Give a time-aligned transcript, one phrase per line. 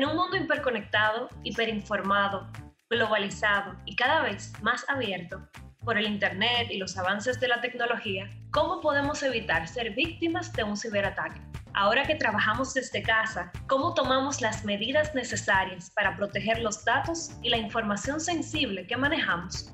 [0.00, 2.48] En un mundo hiperconectado, hiperinformado,
[2.88, 5.46] globalizado y cada vez más abierto
[5.84, 10.64] por el Internet y los avances de la tecnología, ¿cómo podemos evitar ser víctimas de
[10.64, 11.42] un ciberataque?
[11.74, 17.50] Ahora que trabajamos desde casa, ¿cómo tomamos las medidas necesarias para proteger los datos y
[17.50, 19.70] la información sensible que manejamos?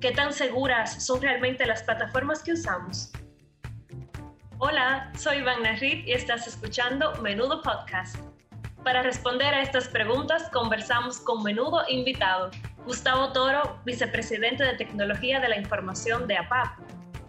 [0.00, 3.12] ¿Qué tan seguras son realmente las plataformas que usamos?
[4.56, 8.29] Hola, soy Iván Reed y estás escuchando Menudo Podcast.
[8.84, 12.50] Para responder a estas preguntas conversamos con Menudo invitado,
[12.86, 16.78] Gustavo Toro, vicepresidente de Tecnología de la Información de APAP.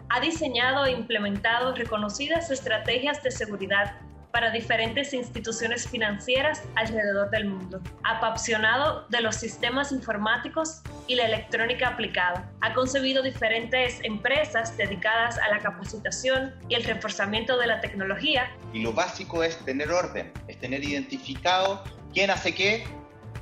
[0.10, 3.96] Ha diseñado e implementado reconocidas estrategias de seguridad
[4.32, 7.82] para diferentes instituciones financieras alrededor del mundo.
[8.04, 15.50] Apasionado de los sistemas informáticos y la electrónica aplicada, ha concebido diferentes empresas dedicadas a
[15.50, 18.50] la capacitación y el reforzamiento de la tecnología.
[18.74, 22.86] Y lo básico es tener orden, es tener identificado quién hace qué,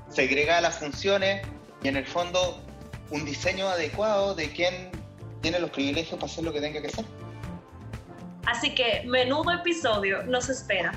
[0.10, 1.46] segrega las funciones
[1.84, 2.64] y en el fondo
[3.12, 4.92] un diseño adecuado de quién
[5.42, 7.06] tiene los privilegios para hacer lo que tenga que hacer.
[8.50, 10.92] Así que menudo episodio nos espera.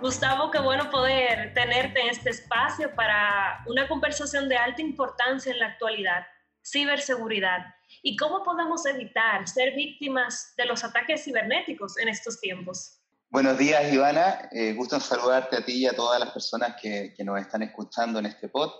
[0.00, 5.58] Gustavo, qué bueno poder tenerte en este espacio para una conversación de alta importancia en
[5.58, 6.24] la actualidad,
[6.64, 7.74] ciberseguridad
[8.06, 13.00] y cómo podemos evitar ser víctimas de los ataques cibernéticos en estos tiempos.
[13.30, 14.48] Buenos días, Ivana.
[14.52, 18.20] Eh, gusto en saludarte a ti y a todas las personas que, nos están escuchando
[18.20, 18.70] en este pod.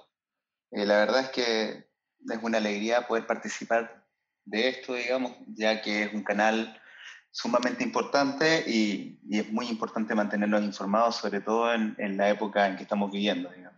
[0.70, 1.88] Eh, la verdad es que
[2.30, 4.06] es una alegría poder participar
[4.44, 6.80] de esto, digamos, ya que es un canal
[7.32, 12.68] sumamente importante y, y es muy importante mantenernos informados, sobre todo en, en la época
[12.68, 13.50] en que estamos viviendo.
[13.50, 13.75] Digamos.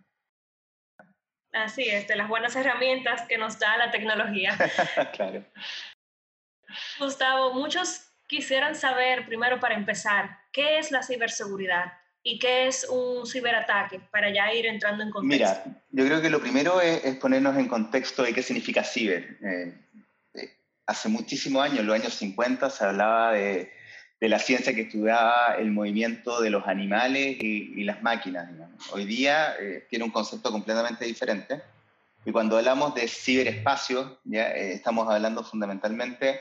[1.52, 4.56] Así es, de las buenas herramientas que nos da la tecnología.
[5.14, 5.44] claro.
[6.98, 11.92] Gustavo, muchos quisieran saber, primero para empezar, ¿qué es la ciberseguridad?
[12.22, 14.00] ¿Y qué es un ciberataque?
[14.10, 15.62] Para ya ir entrando en contexto.
[15.64, 19.38] Mira, yo creo que lo primero es, es ponernos en contexto de qué significa ciber.
[19.42, 19.74] Eh,
[20.34, 23.72] eh, hace muchísimos años, en los años 50, se hablaba de
[24.20, 28.50] de la ciencia que estudiaba el movimiento de los animales y, las máquinas.
[28.90, 31.62] Hoy día eh, tiene un concepto completamente diferente.
[32.24, 36.40] Y cuando hablamos de ciberespacio, ya eh, estamos hablando fundamentalmente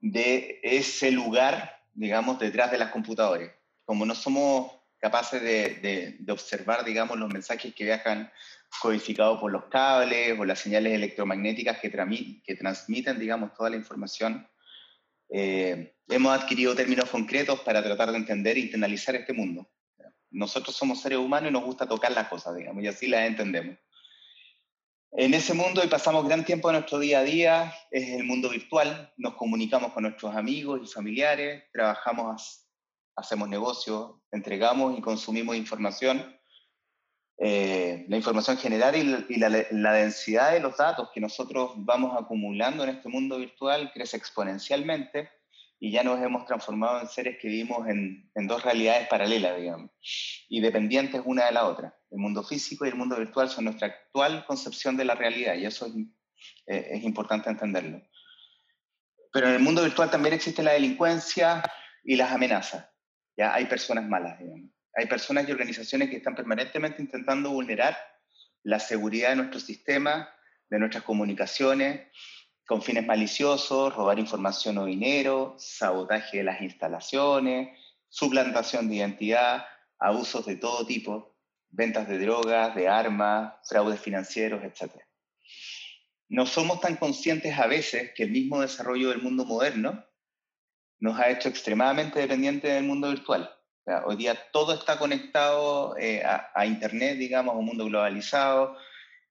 [0.00, 3.50] de ese lugar, digamos, detrás de las computadoras.
[3.84, 8.32] Como no somos capaces de, observar, digamos, los mensajes que viajan
[8.80, 14.48] codificados por los cables o las señales electromagnéticas que transmiten, digamos, toda la información
[15.34, 19.66] eh, hemos adquirido términos concretos para tratar de entender e internalizar este mundo.
[20.30, 23.78] Nosotros somos seres humanos y nos gusta tocar las cosas, digamos, y así las entendemos.
[25.12, 28.48] En ese mundo y pasamos gran tiempo de nuestro día a día, es el mundo
[28.48, 32.66] virtual, nos comunicamos con nuestros amigos y familiares, trabajamos,
[33.16, 36.34] hacemos negocios, entregamos y consumimos información.
[37.38, 38.94] Eh, la información general
[39.28, 44.16] y, la, densidad de los datos que nosotros vamos acumulando en este mundo virtual crece
[44.16, 45.30] exponencialmente
[45.80, 49.90] y ya nos hemos transformado en seres que vivimos en, en dos realidades paralelas, digamos,
[50.48, 51.98] y dependientes una de la otra.
[52.10, 55.66] El mundo físico y el mundo virtual son nuestra actual concepción de la realidad y
[55.66, 55.94] eso es,
[56.66, 58.00] eh, es importante entenderlo.
[59.32, 61.62] Pero en el mundo virtual también existe la delincuencia
[62.04, 62.88] y las amenazas.
[63.36, 67.96] Ya hay personas malas, digamos hay personas y organizaciones que están permanentemente intentando vulnerar
[68.62, 70.28] la seguridad de nuestro sistema,
[70.68, 72.08] de nuestras comunicaciones,
[72.66, 79.66] con fines maliciosos, robar información o dinero, sabotaje de las instalaciones, suplantación de identidad,
[79.98, 81.36] abusos de todo tipo,
[81.70, 84.92] ventas de drogas, de armas, fraudes financieros, etc.
[86.28, 90.04] No somos tan conscientes a veces que el mismo desarrollo del mundo moderno
[91.00, 93.50] nos ha hecho extremadamente dependientes del mundo virtual
[94.04, 98.76] hoy día todo está conectado eh, a, Internet, digamos, un mundo globalizado.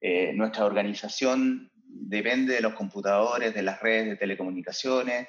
[0.00, 5.28] Eh, nuestra organización depende de los computadores, de las redes de telecomunicaciones.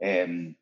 [0.00, 0.54] Eh,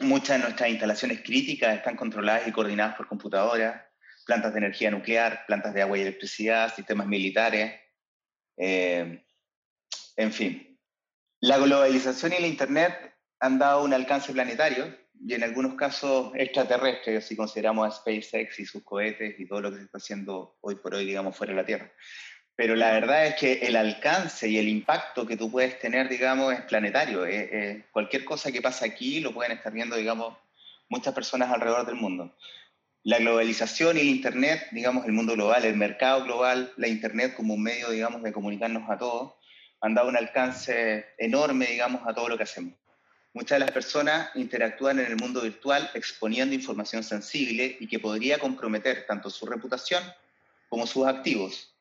[0.00, 3.82] muchas de nuestras instalaciones críticas están controladas y coordinadas por computadoras,
[4.24, 7.80] plantas de energía nuclear, plantas de agua y electricidad, sistemas militares.
[8.56, 9.24] Eh,
[10.16, 10.78] en fin,
[11.40, 17.26] la globalización y el Internet han dado un alcance planetario y en algunos casos extraterrestres,
[17.26, 20.76] si consideramos a SpaceX y sus cohetes y todo lo que se está haciendo hoy
[20.76, 21.92] por hoy, digamos, fuera de la Tierra.
[22.56, 26.54] Pero la verdad es que el alcance y el impacto que tú puedes tener, digamos,
[26.54, 27.26] es planetario.
[27.26, 30.36] Eh, eh, cualquier cosa que pasa aquí lo pueden estar viendo, digamos,
[30.88, 32.34] muchas personas alrededor del mundo.
[33.02, 37.54] La globalización y el Internet, digamos, el mundo global, el mercado global, la Internet como
[37.54, 39.34] un medio, digamos, de comunicarnos a todos,
[39.80, 42.74] han dado un alcance enorme, digamos, a todo lo que hacemos.
[43.36, 48.38] Muchas de las personas interactúan en el mundo virtual exponiendo información sensible y que podría
[48.38, 50.02] comprometer tanto su reputación
[50.70, 51.76] como sus activos,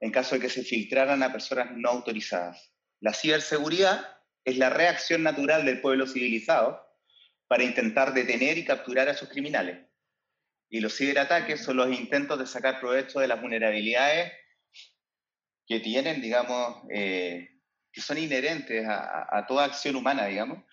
[0.00, 2.72] en caso de que se filtraran a personas no autorizadas.
[3.00, 4.16] La ciberseguridad
[4.46, 6.82] es la reacción natural del pueblo civilizado
[7.48, 9.86] para intentar detener y capturar a sus criminales.
[10.70, 14.32] Y los ciberataques son los intentos de sacar provecho de las vulnerabilidades
[15.66, 17.60] que tienen, digamos, eh,
[17.92, 20.64] que son inherentes a, toda acción humana, digamos,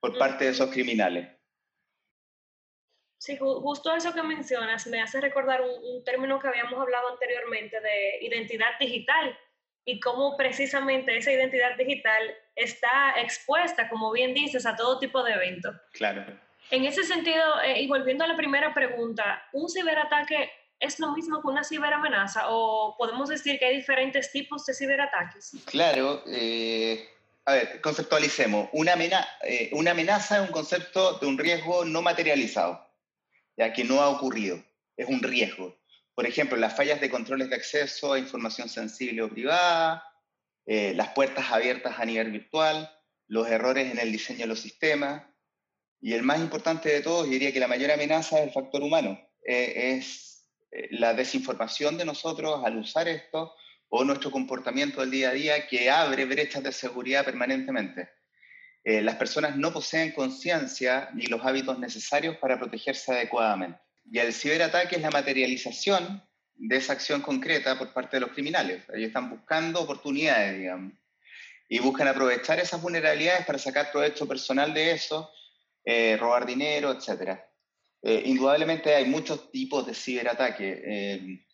[0.00, 1.28] por parte de esos criminales.
[3.18, 8.24] Sí, justo eso que mencionas me hace recordar un, término que habíamos hablado anteriormente de
[8.24, 9.36] identidad digital
[9.84, 12.22] y cómo precisamente esa identidad digital
[12.54, 15.74] está expuesta, como bien dices, a todo tipo de eventos.
[15.92, 16.24] Claro.
[16.70, 21.40] En ese sentido, eh, y volviendo a la primera pregunta, ¿un ciberataque es lo mismo
[21.42, 25.56] que una ciberamenaza o podemos decir que hay diferentes tipos de ciberataques?
[25.64, 27.08] Claro, eh,
[27.48, 28.68] a conceptualicemos.
[28.72, 28.94] Una,
[29.42, 32.86] eh, una amenaza es un concepto de un riesgo no materializado,
[33.56, 34.62] ya que no ha ocurrido,
[34.96, 35.76] es un riesgo.
[36.14, 40.04] Por ejemplo, las fallas de controles de acceso a información sensible o privada,
[40.66, 42.90] eh, las puertas abiertas a nivel virtual,
[43.26, 45.22] los errores en el diseño de los sistemas,
[46.00, 49.18] y el más importante de todos, diría que la mayor amenaza es el factor humano,
[49.42, 50.28] es
[50.70, 53.54] eh, la desinformación de nosotros al usar esto
[53.88, 58.10] o nuestro comportamiento del día a día que abre brechas de seguridad permanentemente.
[58.84, 63.78] Eh, las personas no poseen conciencia ni los hábitos necesarios para protegerse adecuadamente.
[64.10, 66.22] Y el ciberataque es la materialización
[66.54, 68.84] de esa acción concreta por parte de los criminales.
[68.94, 70.92] Ellos están buscando oportunidades, digamos,
[71.68, 75.30] y buscan aprovechar esas vulnerabilidades para sacar provecho personal de eso,
[75.84, 77.46] eh, robar dinero, etcétera.
[78.02, 81.44] Eh, indudablemente hay muchos tipos de ciberataque.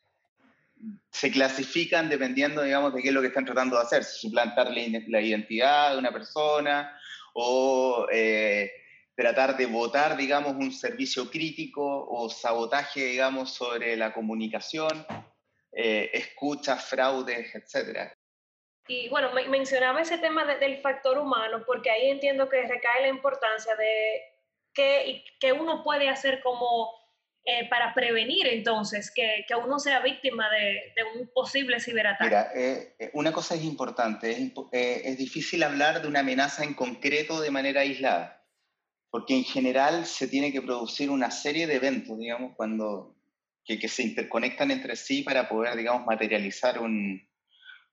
[0.84, 4.70] Eh, se clasifican dependiendo, digamos, de qué es lo que están tratando de hacer, suplantar
[4.70, 6.98] la identidad de una persona
[7.34, 8.70] o eh,
[9.16, 15.06] tratar de votar, digamos, un servicio crítico o sabotaje, digamos, sobre la comunicación,
[15.72, 18.12] escuchas, fraudes, etc.
[18.86, 23.74] Y bueno, mencionaba ese tema del factor humano, porque ahí entiendo que recae la importancia
[23.74, 24.34] de
[24.74, 26.90] ¿Qué, uno puede hacer como
[27.46, 32.24] eh, para prevenir entonces que, que uno sea víctima de, de, un posible ciberataque?
[32.24, 36.74] Mira, eh, eh, una cosa es importante, es, es, difícil hablar de una amenaza en
[36.74, 38.46] concreto de manera aislada,
[39.10, 43.14] porque en general se tiene que producir una serie de eventos, digamos, cuando,
[43.64, 47.28] que, que se interconectan entre sí para poder, digamos, materializar un,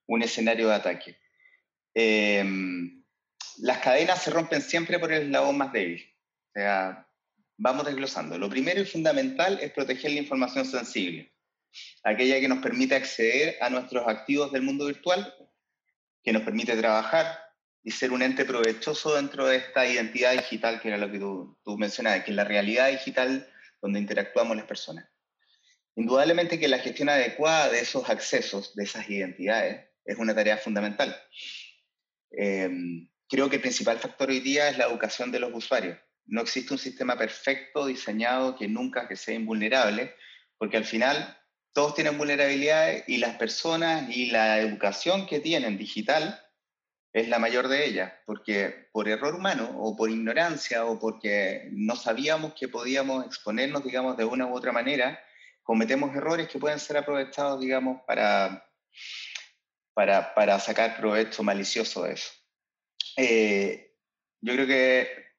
[0.06, 1.18] un escenario de ataque.
[1.94, 3.04] Em,
[3.58, 6.02] las cadenas se rompen siempre por el eslabón más débil.
[6.48, 7.06] O sea,
[7.62, 8.36] vamos desglosando.
[8.38, 11.32] Lo primero y fundamental es proteger la información sensible,
[12.02, 15.32] aquella que nos permite acceder a nuestros activos del mundo virtual,
[16.24, 17.38] que nos permite trabajar
[17.84, 21.56] y ser un ente provechoso dentro de esta identidad digital, que era lo que tú,
[21.64, 23.48] tú mencionabas, que es la realidad digital
[23.80, 25.08] donde interactuamos las personas.
[25.94, 31.16] Indudablemente que la gestión adecuada de esos accesos, de esas identidades, es una tarea fundamental.
[32.32, 36.42] Em, creo que el principal factor hoy día es la educación de los usuarios no
[36.42, 40.14] existe un sistema perfecto diseñado que nunca que sea invulnerable,
[40.58, 41.38] porque al final
[41.72, 46.38] todos tienen vulnerabilidades y las personas y la educación que tienen digital
[47.12, 51.94] es la mayor de ellas, porque por error humano o por ignorancia o porque no
[51.94, 55.20] sabíamos que podíamos exponernos, digamos, de una u otra manera,
[55.62, 58.66] cometemos errores que pueden ser aprovechados, digamos, para,
[59.92, 62.30] para, para sacar provecho malicioso de eso.
[63.16, 63.94] Eh,
[64.40, 65.31] yo creo que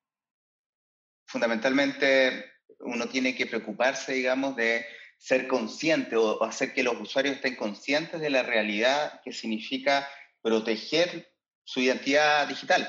[1.34, 2.46] fundamentalmente
[2.80, 4.86] uno tiene que preocuparse, digamos, de
[5.18, 10.08] ser consciente o, hacer que los usuarios estén conscientes de la realidad que significa
[10.44, 11.28] proteger
[11.63, 12.88] su identidad digital,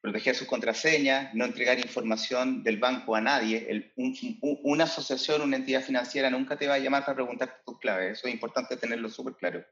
[0.00, 3.92] proteger sus contraseñas, no entregar información del banco a nadie.
[3.96, 8.28] una asociación, una entidad financiera nunca te va a llamar para preguntarte tus claves, eso
[8.28, 9.64] es importante tenerlo súper claro.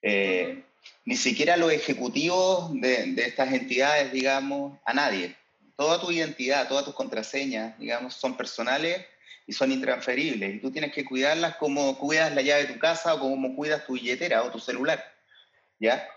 [0.00, 0.64] Eh,
[1.04, 5.36] ni siquiera los ejecutivos de, de estas entidades, digamos, a nadie
[5.82, 9.04] toda tu identidad, todas tus contraseñas, digamos, son personales
[9.48, 10.54] y son intransferibles.
[10.54, 13.84] Y tú tienes que cuidarlas como cuidas la llave de tu casa o como cuidas
[13.84, 15.04] tu billetera o tu celular.
[15.80, 16.08] ¿Ya?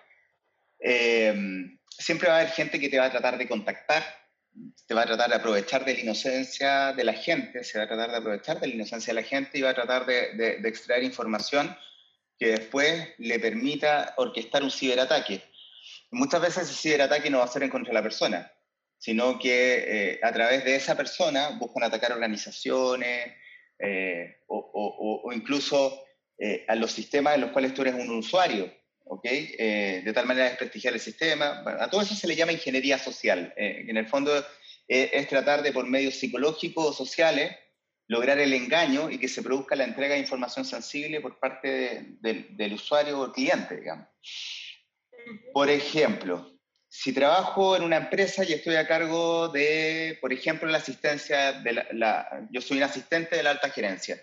[0.79, 4.03] Em, siempre va a haber gente que te va a tratar de contactar,
[4.86, 7.88] te va a tratar de aprovechar de la inocencia de la gente, se va a
[7.88, 10.69] tratar de aprovechar de la inocencia de la gente y va a tratar de, de
[10.69, 11.75] extraer información
[12.38, 15.41] que después le permita orquestar un ciberataque.
[16.12, 18.51] Muchas veces ese ciberataque no va a ser en contra de la persona,
[19.05, 23.33] sino que eh, a través de esa persona buscan atacar organizaciones,
[23.77, 26.03] eh, o, incluso
[26.39, 29.24] eh, a los sistemas en los cuales tú eres un usuario, ¿ok?
[29.25, 31.63] de tal manera desprestigiar el sistema.
[31.79, 33.53] a todo eso se le llama ingeniería social.
[33.55, 34.43] en el fondo
[34.88, 37.55] es tratar de, por medios psicológicos o sociales,
[38.07, 42.74] lograr el engaño y que se produzca la entrega de información sensible por parte del
[42.74, 44.07] usuario o cliente, digamos.
[45.53, 46.54] Por ejemplo,
[46.98, 51.86] si trabajo en una empresa y estoy a cargo de, por ejemplo, la asistencia, de
[51.92, 54.18] la, yo soy un asistente de la alta gerencia,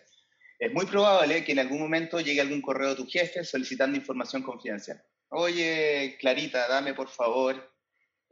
[0.58, 4.42] es muy probable que en algún momento llegue algún correo de tu jefe solicitando información
[4.42, 5.02] confidencial.
[5.28, 7.70] Oye, Clarita, dame por favor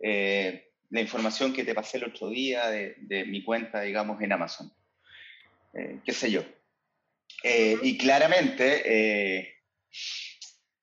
[0.02, 4.72] eh, la información que te pasé el otro día de, mi cuenta, digamos, en Amazon.
[5.74, 6.42] Eh, qué sé yo.
[7.44, 9.52] Eh, y claramente,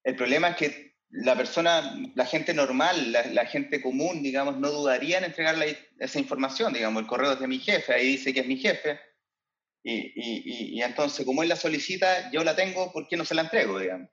[0.04, 5.18] el problema es que la persona, la gente normal, la, gente común, digamos, no dudaría
[5.18, 8.48] en entregarle esa información, digamos, el correo es de mi jefe, ahí dice que es
[8.48, 9.00] mi jefe,
[9.84, 13.44] y, y, entonces como él la solicita, yo la tengo, ¿por qué no se la
[13.44, 14.10] entrego, digamos?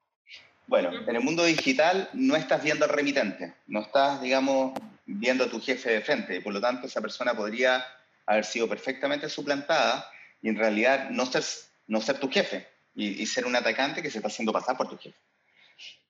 [0.69, 5.51] Bueno, en el mundo digital no estás viendo al remitente, no estás, digamos, viendo a
[5.51, 7.85] tu jefe de frente, y por lo tanto esa persona podría
[8.27, 10.09] haber sido perfectamente suplantada
[10.41, 11.43] y en realidad no ser,
[11.89, 14.89] no ser tu jefe y, y ser un atacante que se está haciendo pasar por
[14.89, 15.19] tu jefe.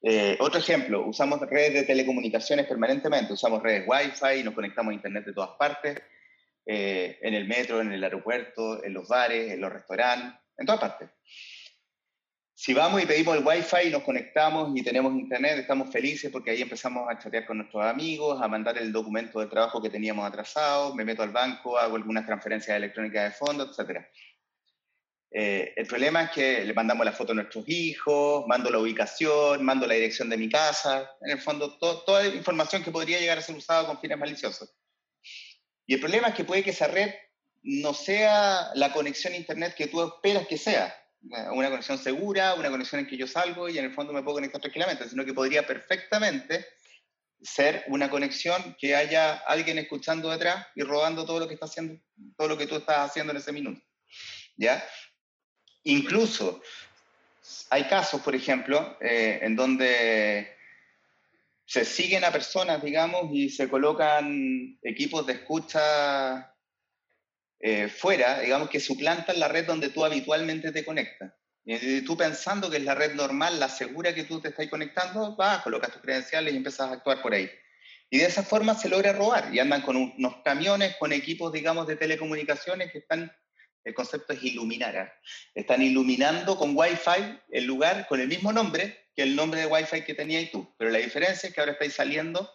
[0.06, 5.24] Eh, otro ejemplo, usamos redes de telecomunicaciones permanentemente, usamos redes Wi-Fi, nos conectamos a Internet
[5.24, 5.98] de todas partes,
[6.66, 10.82] eh, en el metro, en el aeropuerto, en los bares, en los restaurantes, en todas
[10.82, 11.08] partes.
[12.52, 16.50] Si vamos y pedimos el Wi-Fi y nos conectamos y tenemos Internet, estamos felices porque
[16.50, 20.26] ahí empezamos a chatear con nuestros amigos, a mandar el documento de trabajo que teníamos
[20.26, 24.02] atrasado, me meto al banco, hago algunas transferencias electrónicas de fondos, etc.
[25.36, 29.64] Eh, el problema es que le mandamos la foto a nuestros hijos, mando la ubicación,
[29.64, 33.42] mando la dirección de mi casa, en el fondo toda información que podría llegar a
[33.42, 34.72] ser usada con fines maliciosos.
[35.86, 37.12] Y el problema es que puede que esa red
[37.64, 42.70] no sea la conexión a Internet que tú esperas que sea, una conexión segura, una
[42.70, 45.34] conexión en que yo salgo y en el fondo me puedo conectar tranquilamente, sino que
[45.34, 46.64] podría perfectamente
[47.42, 52.00] ser una conexión que haya alguien escuchando detrás y robando todo lo que está haciendo,
[52.36, 53.82] todo lo que tú estás haciendo en ese minuto.
[54.56, 54.84] ¿Ya?
[55.84, 56.62] Incluso
[57.70, 60.54] hay casos, por ejemplo, eh, en donde
[61.66, 66.54] se siguen a personas, digamos, y se colocan equipos de escucha
[67.60, 71.32] eh, fuera, digamos, que suplantan la red donde tú habitualmente te conectas.
[71.66, 75.34] Y tú pensando que es la red normal, la segura que tú te estás conectando,
[75.34, 77.50] vas, colocas tus credenciales y empiezas a actuar por ahí.
[78.10, 79.54] Y de esa forma se logra robar.
[79.54, 83.32] Y andan con unos camiones, con equipos, digamos, de telecomunicaciones que están
[83.84, 84.96] el concepto es iluminar.
[84.96, 85.12] ¿ah?
[85.54, 90.02] Están iluminando con Wi-Fi el lugar con el mismo nombre que el nombre de Wi-Fi
[90.02, 90.74] que tenías tú.
[90.78, 92.50] Pero la diferencia es que ahora estáis saliendo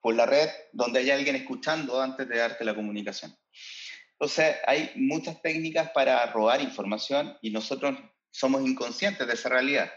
[0.00, 3.34] por la red donde hay alguien escuchando antes de darte la comunicación.
[4.12, 7.98] Entonces, hay muchas técnicas para robar información y nosotros
[8.30, 9.92] somos inconscientes de esa realidad.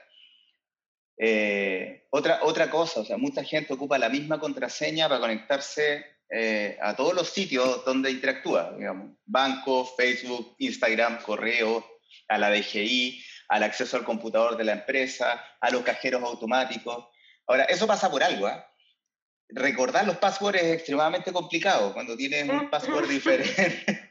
[1.17, 6.77] Eh, otra, otra cosa, o sea, mucha gente ocupa la misma contraseña para conectarse eh,
[6.81, 11.85] a todos los sitios donde interactúa, digamos, banco, Facebook, Instagram, correo,
[12.27, 17.05] a la DGI, al acceso al computador de la empresa, a los cajeros automáticos.
[17.47, 18.63] Ahora, eso pasa por algo, ¿eh?
[19.49, 24.04] Recordar los passwords es extremadamente complicado cuando tienes un password diferente.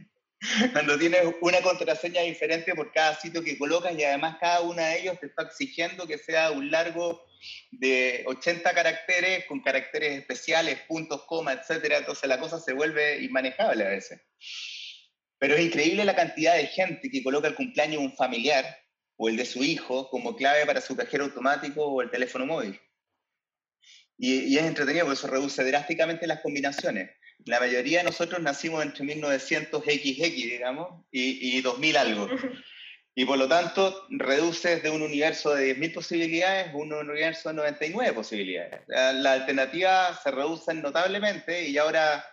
[0.72, 5.00] cuando tienes una contraseña diferente por cada sitio que colocas y además cada uno de
[5.00, 7.24] ellos te está exigiendo que sea un largo
[7.70, 13.84] de 80 caracteres con caracteres especiales, puntos, coma, etcétera, entonces la cosa se vuelve inmanejable
[13.84, 14.20] a veces.
[15.38, 18.64] Pero es increíble la cantidad de gente que coloca el cumpleaños de un familiar
[19.16, 22.80] o el de su hijo como clave para su cajero automático o el teléfono móvil.
[24.16, 27.10] Y, es entretenido porque eso reduce drásticamente las combinaciones.
[27.46, 32.28] La mayoría de nosotros nacimos entre 1900 XX, digamos, y, y 2000 algo.
[33.16, 37.54] Y por lo tanto, reduces de un universo de 10.000 posibilidades a un universo de
[37.54, 38.80] 99 posibilidades.
[38.88, 42.24] La, alternativa se reducen notablemente y ahora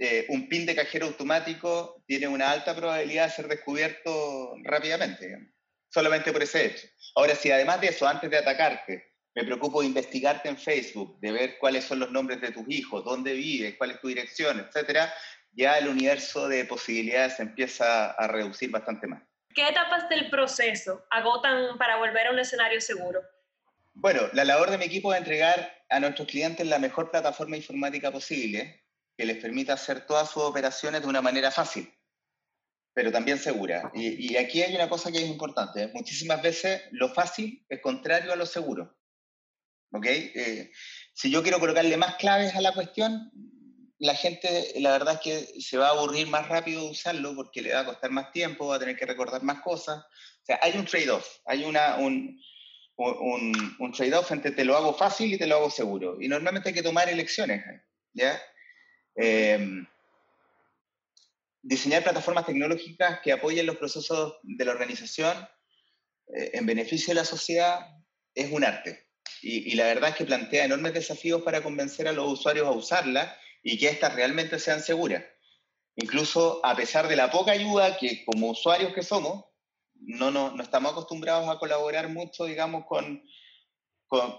[0.00, 5.52] eh, un pin de cajero automático tiene una alta probabilidad de ser descubierto rápidamente,
[5.88, 6.88] solamente por ese hecho.
[7.14, 11.32] Ahora, si además de eso, antes de atacarte, me preocupo de investigarte en Facebook, de
[11.32, 15.12] ver cuáles son los nombres de tus hijos, dónde vives, cuál es tu dirección, etcétera,
[15.52, 19.22] ya el universo de posibilidades empieza a reducir bastante más.
[19.54, 23.20] ¿Qué etapas del proceso agotan para volver a un escenario seguro?
[23.94, 28.12] Bueno, la labor de mi equipo es entregar a nuestros clientes la mejor plataforma informática
[28.12, 28.84] posible
[29.16, 31.92] que les permita hacer todas sus operaciones de una manera fácil,
[32.94, 33.90] pero también segura.
[33.94, 35.88] Y, aquí hay una cosa que es importante.
[35.88, 38.96] Muchísimas veces lo fácil es contrario a lo seguro.
[39.92, 40.06] ¿Ok?
[40.06, 40.70] Eh,
[41.14, 43.30] si yo quiero colocarle más claves a la cuestión,
[43.98, 47.62] la gente, la verdad es que se va a aburrir más rápido de usarlo porque
[47.62, 49.98] le va a costar más tiempo, va a tener que recordar más cosas.
[49.98, 52.40] O sea, hay un trade-off, hay una, un,
[52.96, 56.18] un, trade-off entre te lo hago fácil y te lo hago seguro.
[56.20, 57.64] Y normalmente hay que tomar elecciones,
[58.12, 58.40] ¿ya?
[59.16, 59.86] Em,
[61.62, 65.36] diseñar plataformas tecnológicas que apoyen los procesos de la organización
[66.36, 67.80] eh, en beneficio de la sociedad
[68.34, 69.07] es un arte.
[69.42, 72.72] Y, y, la verdad es que plantea enormes desafíos para convencer a los usuarios a
[72.72, 75.24] usarla y que éstas realmente sean seguras.
[75.96, 79.44] Incluso a pesar de la poca ayuda que como usuarios que somos,
[79.94, 83.22] no, no, no estamos acostumbrados a colaborar mucho, digamos, con,
[84.06, 84.38] con,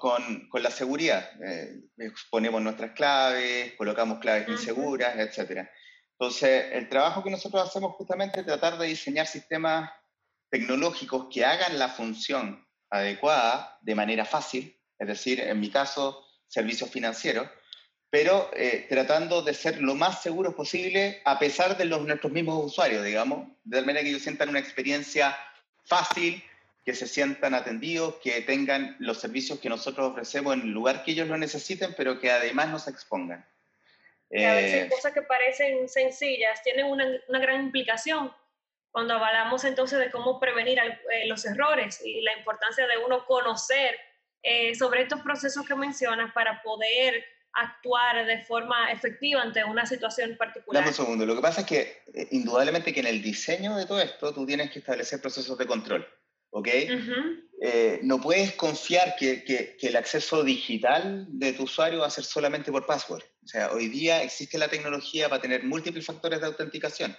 [0.50, 1.30] con, la seguridad.
[1.44, 5.68] Eh, exponemos nuestras claves, colocamos claves inseguras, etc.
[6.18, 9.92] Entonces, el trabajo que nosotros hacemos justamente es tratar de diseñar sistemas
[10.50, 16.90] tecnológicos que hagan la función adecuada de manera fácil, es decir, en mi caso, servicios
[16.90, 17.48] financieros,
[18.10, 22.66] pero eh, tratando de ser lo más seguros posible a pesar de los, nuestros mismos
[22.66, 25.38] usuarios, digamos, de tal manera que ellos sientan una experiencia
[25.86, 26.44] fácil,
[26.84, 31.12] que se sientan atendidos, que tengan los servicios que nosotros ofrecemos en el lugar que
[31.12, 33.46] ellos lo necesiten, pero que además no se expongan.
[34.32, 38.34] a veces eh, cosas que parecen sencillas tienen una, una, gran implicación
[38.92, 43.96] cuando hablamos entonces de cómo prevenir eh, los errores y la importancia de uno conocer
[44.78, 50.82] sobre estos procesos que mencionas para poder actuar de forma efectiva ante una situación particular.
[50.82, 51.26] Dame un segundo.
[51.26, 54.46] Lo que pasa es que eh, indudablemente que en el diseño de todo esto tú
[54.46, 56.08] tienes que establecer procesos de control.
[56.52, 56.68] ¿Ok?
[57.62, 62.12] Eh, no puedes confiar que, que, que, el acceso digital de tu usuario va a
[62.12, 63.22] ser solamente por password.
[63.44, 67.16] O sea, hoy día existe la tecnología para tener múltiples factores de autenticación.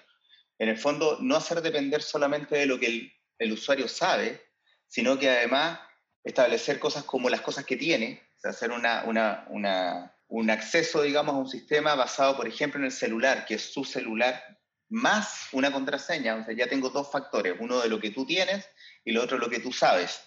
[0.58, 4.42] En el fondo, no hacer depender solamente de lo que el, el usuario sabe,
[4.88, 5.78] sino que además
[6.24, 11.02] establecer cosas como las cosas que tiene, o sea, hacer una, una, una un acceso,
[11.02, 14.58] digamos, a un sistema basado, por ejemplo, en el celular, que es su celular,
[14.88, 16.36] más una contraseña.
[16.36, 18.68] O sea, ya tengo dos factores, uno de lo que tú tienes
[19.04, 20.22] y lo otro lo que tú sabes.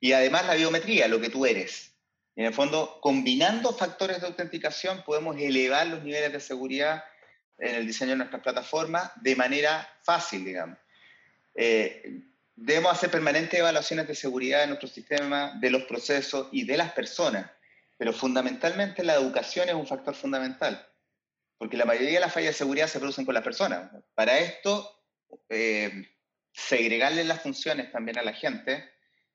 [0.00, 1.94] Y además la biometría, lo que tú eres.
[2.36, 7.04] en el fondo, combinando factores de autenticación, podemos elevar los niveles de seguridad
[7.56, 10.78] en el diseño de nuestras plataformas de manera fácil, digamos.
[11.54, 12.20] Eh,
[12.60, 16.92] debemos hacer permanentes evaluaciones de seguridad de nuestro sistema, de los procesos y de las
[16.92, 17.50] personas
[17.98, 20.88] pero fundamentalmente la educación es un factor fundamental,
[21.58, 23.90] porque la mayoría de las fallas de seguridad se producen con las personas.
[24.14, 25.02] Para esto,
[25.48, 26.08] eh,
[26.52, 28.88] segregarle las funciones también a la gente,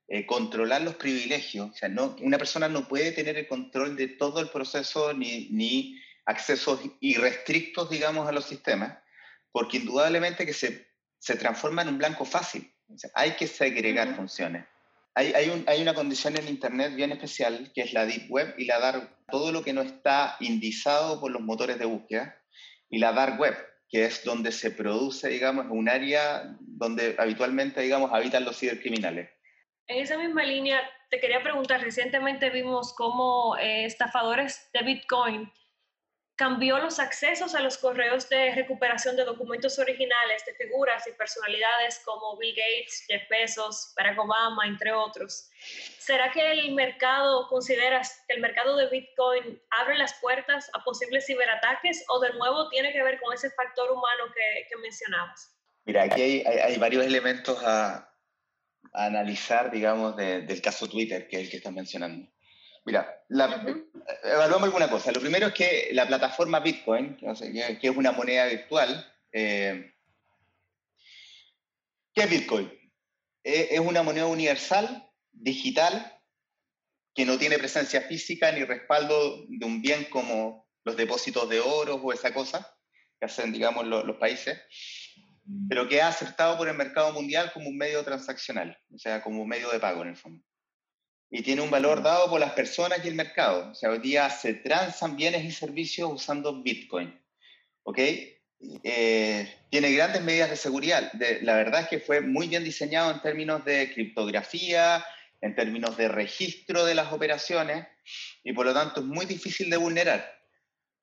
[0.08, 1.72] eh, controlar los privilegios.
[1.72, 5.50] O sea, no, una persona no puede tener el control de todo el proceso ni,
[5.50, 8.98] ni accesos irrestrictos, digamos, a los sistemas,
[9.52, 10.88] porque indudablemente que se,
[11.20, 12.73] se transforma en un blanco fácil.
[13.16, 14.66] Hay que segregar funciones
[15.16, 18.56] hay, hay, un, hay, una condición en Internet bien especial, que es la Deep Web
[18.58, 22.36] y la Dark Todo lo que no está indizado por los motores de búsqueda.
[22.90, 23.56] Y la Dark Web,
[23.90, 29.30] que es donde se produce, digamos, un área donde habitualmente, digamos, habitan los cibercriminales.
[29.88, 35.52] En esa misma línea, te quería preguntar, recientemente vimos cómo eh, estafadores de Bitcoin
[36.36, 42.02] cambió los accesos a los correos de recuperación de documentos originales de figuras y personalidades
[42.04, 45.50] como Bill Gates, Jeff Bezos, Barack Obama, entre otros.
[46.00, 51.26] ¿Será que el mercado, consideras que el mercado de Bitcoin abre las puertas a posibles
[51.28, 55.56] ciberataques o de nuevo tiene que ver con ese factor humano que, que mencionabas?
[55.86, 58.10] Mira, aquí hay, hay, varios elementos a,
[58.94, 62.28] a analizar, digamos, del caso Twitter, que es el que estás mencionando.
[62.86, 63.24] Mira,
[64.24, 65.12] evaluamos alguna cosa.
[65.12, 69.94] Lo primero es que la plataforma Bitcoin, que es una moneda virtual, eh,
[72.14, 72.72] ¿qué es Bitcoin?
[73.46, 76.18] es una moneda universal, digital,
[77.14, 81.96] que no tiene presencia física ni respaldo de un bien como los depósitos de oro
[81.96, 82.74] o esa cosa
[83.20, 84.62] que hacen, digamos, los países,
[85.68, 89.42] pero que ha aceptado por el mercado mundial como un medio transaccional, o sea, como
[89.42, 90.44] un medio de pago en el fondo
[91.36, 93.72] y tiene un valor dado por las personas y el mercado.
[93.72, 97.20] O sea, hoy día se transan bienes y servicios usando Bitcoin.
[97.82, 97.98] ¿Ok?
[98.84, 101.12] Eh, tiene grandes medidas de seguridad.
[101.42, 105.04] la verdad es que fue muy bien diseñado en términos de criptografía,
[105.42, 107.88] en términos de registro de las operaciones,
[108.44, 110.40] y por lo tanto es muy difícil de vulnerar.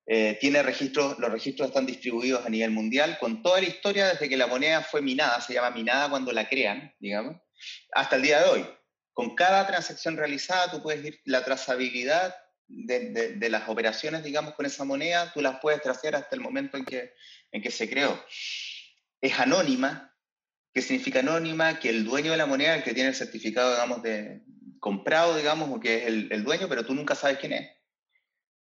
[0.07, 4.29] Eh, tiene registros, los registros están distribuidos a nivel mundial, con toda la historia desde
[4.29, 7.37] que la moneda fue minada, se llama minada cuando la crean, digamos,
[7.91, 8.80] hasta el día de hoy.
[9.13, 12.35] Con cada transacción realizada, tú puedes ir, la trazabilidad
[12.69, 16.85] de, las operaciones, digamos, con esa moneda, tú las puedes tracear hasta el momento en
[16.85, 17.15] que,
[17.51, 18.23] que se creó.
[19.21, 20.15] Es anónima.
[20.73, 21.81] ¿Qué significa anónima?
[21.81, 24.43] Que el dueño de la moneda, el que tiene el certificado, digamos, de
[24.79, 27.71] comprado, digamos, o que es el, el dueño, pero tú nunca sabes quién es.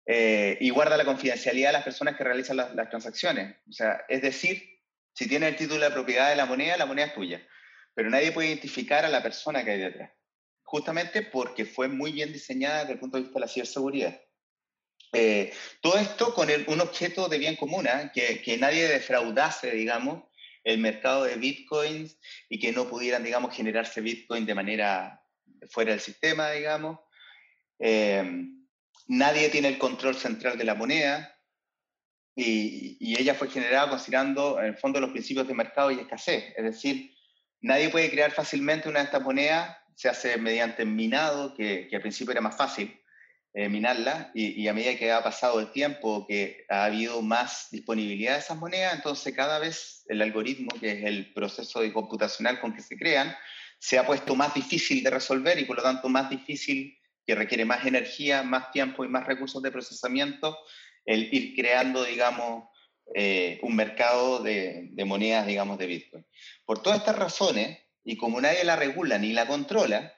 [0.06, 3.56] eh, y guarda la confidencialidad de las personas que realizan las, transacciones.
[3.70, 4.82] O sea, es decir,
[5.14, 7.48] si tiene el título de propiedad de la moneda, la moneda es tuya.
[7.94, 10.12] Pero nadie puede identificar a la persona que hay detrás.
[10.74, 14.20] Justamente porque fue muy bien diseñada desde el punto de vista de la ciberseguridad.
[15.12, 18.12] Eh, todo esto con un objeto de bien común, ¿ah?
[18.12, 20.24] que, que, nadie defraudase, digamos,
[20.64, 22.18] el mercado de bitcoins
[22.50, 25.24] y que no pudieran, digamos, generarse bitcoin de manera
[25.70, 27.02] fuera del sistema, digamos.
[27.78, 28.24] Eh,
[29.06, 31.40] nadie tiene el control central de la moneda
[32.36, 36.52] y, y, ella fue generada considerando, en el fondo, los principios de mercado y escasez.
[36.58, 37.16] Es decir,
[37.62, 42.32] nadie puede crear fácilmente una de estas monedas, se hace mediante minado, que, al principio
[42.32, 43.00] era más fácil
[43.54, 47.68] eh, minarla, y, y, a medida que ha pasado el tiempo, que ha habido más
[47.72, 52.60] disponibilidad de esas monedas, entonces cada vez el algoritmo, que es el proceso de computacional
[52.60, 53.36] con que se crean,
[53.78, 57.66] se ha puesto más difícil de resolver y por lo tanto más difícil, que requiere
[57.66, 60.58] más energía, más tiempo y más recursos de procesamiento,
[61.06, 62.66] el ir creando, digamos,
[63.14, 66.26] eh, un mercado de, de, monedas, digamos, de Bitcoin.
[66.66, 70.14] Por todas estas razones, y como nadie la regula ni la controla,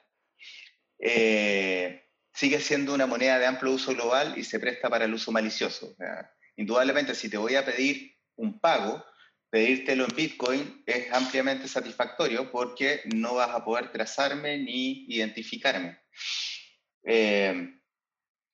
[0.98, 5.32] eh, sigue siendo una moneda de amplio uso global y se presta para el uso
[5.32, 5.96] malicioso.
[6.56, 9.04] indudablemente, si te voy a pedir un pago,
[9.50, 15.98] pedírtelo en Bitcoin es ampliamente satisfactorio porque no vas a poder trazarme ni identificarme.
[17.04, 17.80] Eh,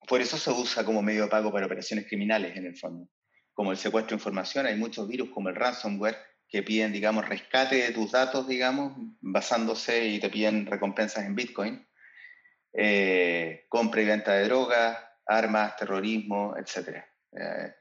[0.06, 3.08] por eso se usa como medio de pago para operaciones criminales en el fondo.
[3.52, 6.18] Como el secuestro de información, hay muchos virus como el ransomware
[6.52, 11.84] que piden, digamos, rescate de tus datos, digamos, basándose y te piden recompensas en Bitcoin
[12.72, 17.04] eh, compra y venta de drogas, armas, terrorismo, etc.
[17.32, 17.74] Eh,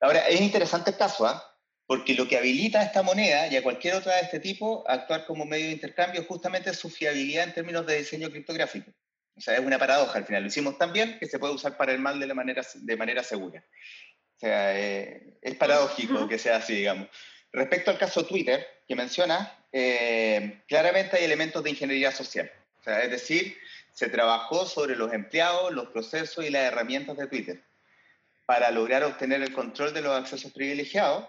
[0.00, 1.44] ahora, es interesante el caso, ¿ah?
[1.86, 4.94] porque lo que habilita a esta moneda y a cualquier otra de este tipo a
[4.94, 8.92] actuar como medio de intercambio es justamente su fiabilidad en términos de diseño criptográfico.
[9.36, 10.42] O sea, es una paradoja al final.
[10.42, 12.96] Lo hicimos tan bien que se puede usar para el mal de, la manera, de
[12.96, 13.64] manera segura.
[14.36, 17.08] O sea, eh, es paradójico que sea así, digamos.
[17.52, 19.56] Respecto al caso Twitter que menciona,
[20.68, 22.50] claramente hay elementos de ingeniería social.
[22.86, 23.56] Es decir,
[23.92, 27.62] se trabajó sobre los empleados, los procesos y las herramientas de Twitter
[28.50, 31.24] para lograr obtener el control de los accesos privilegiados.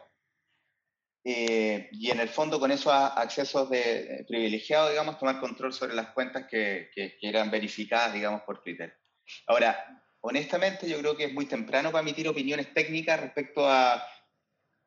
[1.24, 6.08] Eh, y en el fondo con esos accesos de, privilegiados, digamos, tomar control sobre las
[6.14, 8.98] cuentas que, que, eran verificadas, digamos, por Twitter.
[9.46, 14.04] Ahora, honestamente, yo creo que es muy temprano para emitir opiniones técnicas respecto a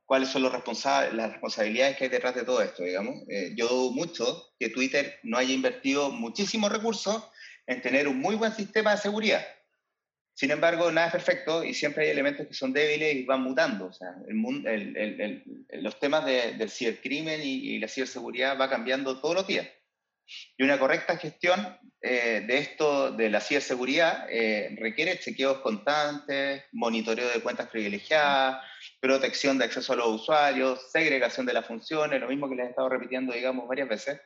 [0.06, 3.16] cuáles son los las responsabilidades que hay detrás de todo esto, digamos.
[3.28, 7.24] Eh, yo dudo mucho que Twitter no haya invertido muchísimos recursos
[7.66, 9.44] en tener un muy buen sistema de seguridad.
[10.34, 13.86] Sin embargo, nada es perfecto y siempre hay elementos que son débiles y van mutando.
[13.86, 14.16] O sea,
[15.72, 19.68] los temas del cibercrimen y, la ciberseguridad va cambiando todos los días.
[20.56, 27.28] Y una correcta gestión eh, de esto, de la ciberseguridad, eh, requiere chequeos constantes, monitoreo
[27.28, 28.64] de cuentas privilegiadas,
[29.04, 32.70] protección de acceso a los usuarios, segregación de las funciones, lo mismo que les he
[32.70, 34.18] estado repitiendo, digamos, varias veces.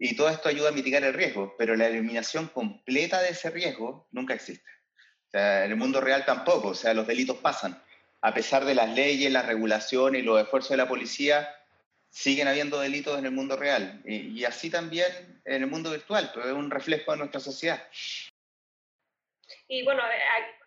[0.00, 4.08] Y todo esto ayuda a mitigar el riesgo, pero la eliminación completa de ese riesgo
[4.10, 4.68] nunca existe.
[5.28, 7.80] O sea, en el mundo real tampoco, o sea, los delitos pasan.
[8.20, 11.48] A pesar de las leyes, las regulaciones y los esfuerzos de la policía,
[12.10, 14.02] siguen habiendo delitos en el mundo real.
[14.04, 15.06] Y, así también
[15.44, 17.80] en el mundo virtual, pero es un reflejo de nuestra sociedad.
[19.68, 20.02] Y bueno,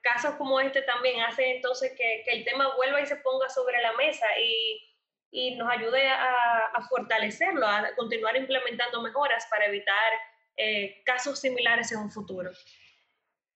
[0.01, 3.81] casos como este también hace entonces que, que el tema vuelva y se ponga sobre
[3.81, 4.87] la mesa y
[5.31, 10.13] y nos ayude a, fortalecerlo, a continuar implementando mejoras para evitar
[10.55, 12.51] eh, casos similares en un futuro.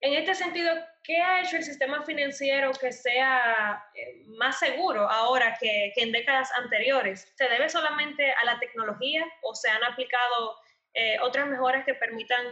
[0.01, 5.55] En este sentido, ¿qué ha hecho el sistema financiero que sea eh, más seguro ahora
[5.59, 7.31] que, que, en décadas anteriores?
[7.35, 10.57] ¿Se debe solamente a la tecnología o se han aplicado
[10.93, 12.45] eh, otras mejoras que, permitan,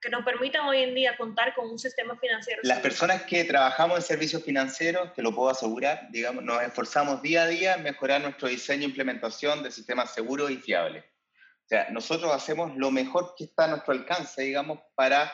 [0.00, 2.60] que nos permitan hoy en día contar con un sistema financiero.
[2.64, 7.42] Las personas que trabajamos en servicios financieros, te lo puedo asegurar, digamos, nos esforzamos día
[7.42, 11.04] a día en mejorar nuestro diseño e implementación de sistemas seguros y fiables.
[11.04, 15.30] O sea, nosotros hacemos lo mejor que está a nuestro alcance, digamos, para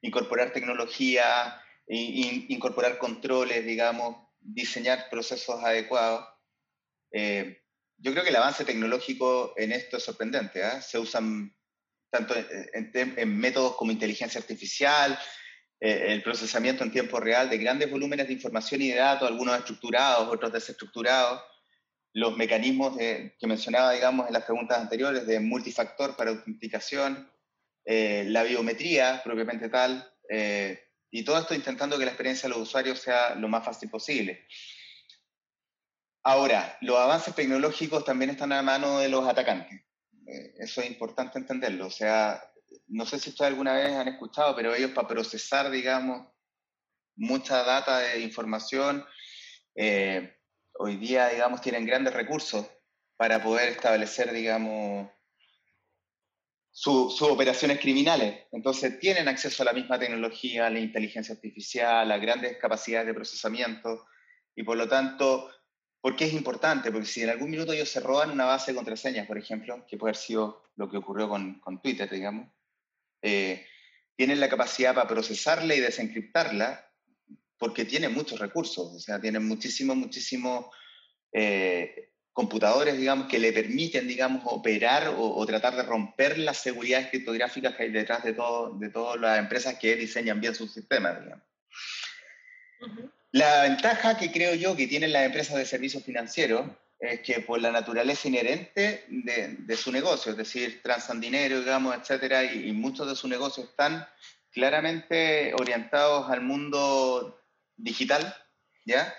[0.00, 6.24] incorporar tecnología, incorporar controles, digamos, diseñar procesos adecuados.
[7.10, 7.62] Eh,
[7.98, 10.60] yo creo que el avance tecnológico en esto es sorprendente.
[10.60, 10.82] ¿eh?
[10.82, 11.56] Se usan
[12.10, 15.18] tanto en, métodos como inteligencia artificial,
[15.80, 19.58] eh, el procesamiento en tiempo real de grandes volúmenes de información y de datos, algunos
[19.58, 21.42] estructurados, otros desestructurados,
[22.12, 27.30] los mecanismos que mencionaba, digamos, en las preguntas anteriores de multifactor para autenticación,
[27.88, 32.66] eh, la biometría propiamente tal, eh, y todo esto intentando que la experiencia de los
[32.66, 34.44] usuarios sea lo más fácil posible.
[36.24, 39.85] Ahora, los avances tecnológicos también están a mano de los atacantes.
[40.26, 41.86] Eh, eso es importante entenderlo.
[41.86, 42.42] O sea,
[42.88, 46.26] no sé si ustedes alguna vez han escuchado, pero ellos para procesar, digamos,
[47.16, 49.04] mucha data de información.
[49.74, 50.36] Eh,
[50.74, 52.66] hoy día, digamos, tienen grandes recursos
[53.16, 55.08] para poder establecer, digamos,
[56.70, 58.42] sus operaciones criminales.
[58.52, 64.06] Entonces tienen acceso a la misma tecnología, la inteligencia artificial, a grandes capacidades de procesamiento
[64.54, 65.50] y por lo tanto,
[66.06, 66.92] ¿por qué es importante?
[66.92, 69.96] Porque si en algún minuto ellos se roban una base de contraseñas, por ejemplo, que
[69.96, 72.48] puede haber sido lo que ocurrió con, con Twitter, digamos,
[73.22, 73.66] eh,
[74.14, 76.88] tienen la capacidad para procesarla y desencriptarla
[77.58, 80.70] porque tienen muchos recursos, o sea, tienen muchísimo, muchísimo
[81.32, 87.74] eh, computadores, digamos, que le permiten, digamos, operar o, tratar de romper las seguridades criptográficas
[87.74, 91.44] que hay detrás de, todo, de todas las empresas que diseñan bien sus sistemas, digamos.
[93.36, 97.60] La ventaja que creo yo que tienen las empresas de servicios financieros es que por
[97.60, 103.06] la naturaleza inherente de, su negocio, es decir, transan dinero, digamos, etcétera, y, y muchos
[103.06, 104.08] de sus negocios están
[104.52, 107.38] claramente orientados al mundo
[107.76, 108.34] digital,
[108.86, 109.14] ¿ya?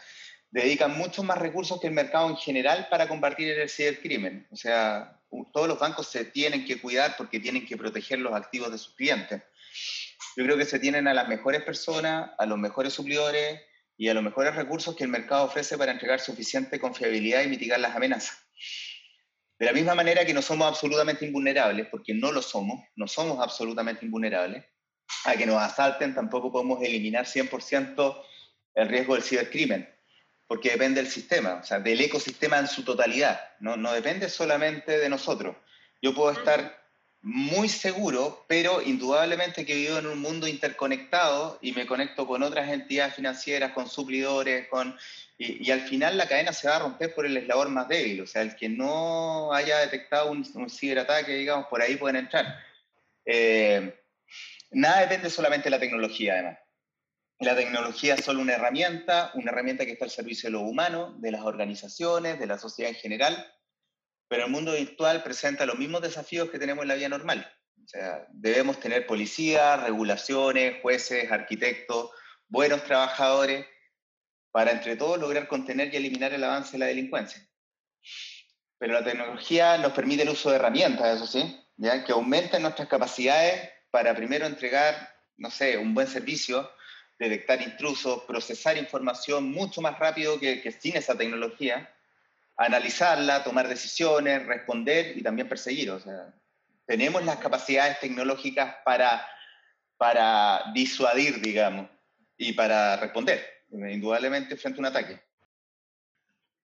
[0.49, 4.47] dedican muchos más recursos que el mercado en general para combatir el cibercrimen.
[4.49, 5.21] O sea,
[5.53, 8.95] todos los bancos se tienen que cuidar porque tienen que proteger los activos de sus
[8.95, 9.43] clientes.
[10.35, 13.61] Yo creo que se tienen a las mejores personas, a los mejores suplidores
[13.97, 17.79] y a los mejores recursos que el mercado ofrece para entregar suficiente confiabilidad y mitigar
[17.79, 18.37] las amenazas.
[19.59, 23.39] De la misma manera que no somos absolutamente invulnerables, porque no lo somos, no somos
[23.39, 24.63] absolutamente invulnerables,
[25.25, 28.23] a que nos asalten tampoco podemos eliminar 100%
[28.75, 29.97] el riesgo del cibercrimen
[30.47, 34.97] porque depende del sistema, o sea, del ecosistema en su totalidad, no, no depende solamente
[34.97, 35.57] de nosotros.
[36.01, 36.86] Yo puedo estar
[37.21, 42.69] muy seguro, pero indudablemente que vivo en un mundo interconectado y me conecto con otras
[42.69, 44.95] entidades financieras, con suplidores, con,
[45.37, 48.27] y, al final la cadena se va a romper por el eslabón más débil, o
[48.27, 52.59] sea, el que no haya detectado un, ciberataque, digamos, por ahí pueden entrar.
[53.25, 53.99] Eh,
[54.71, 56.59] nada depende solamente de la tecnología, además.
[57.39, 61.13] La tecnología es solo una herramienta, una herramienta que está al servicio de lo humano,
[61.19, 63.53] de las organizaciones, de la sociedad en general,
[64.27, 67.51] pero el mundo virtual presenta los mismos desafíos que tenemos en la vida normal.
[67.83, 72.11] O sea, debemos tener policías, regulaciones, jueces, arquitectos,
[72.47, 73.65] buenos trabajadores,
[74.51, 77.47] para entre todos lograr contener y eliminar el avance de la delincuencia.
[78.77, 81.63] Pero la tecnología nos permite el uso de herramientas, eso sí,
[82.05, 86.69] que aumenten nuestras capacidades para primero entregar, no sé, un buen servicio,
[87.19, 91.93] detectar intrusos, procesar información mucho más rápido que, que sin esa tecnología,
[92.57, 95.91] analizarla, tomar decisiones, responder y también perseguir.
[95.91, 96.33] O sea,
[96.85, 99.25] tenemos las capacidades tecnológicas para,
[99.97, 101.89] para disuadir, digamos,
[102.35, 105.21] y para responder, indudablemente, frente a un ataque.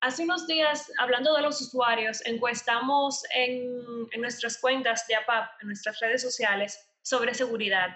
[0.02, 5.68] Hace unos días, hablando de los usuarios, encuestamos en, en nuestras cuentas de APAP, en
[5.68, 7.88] nuestras redes sociales, sobre seguridad.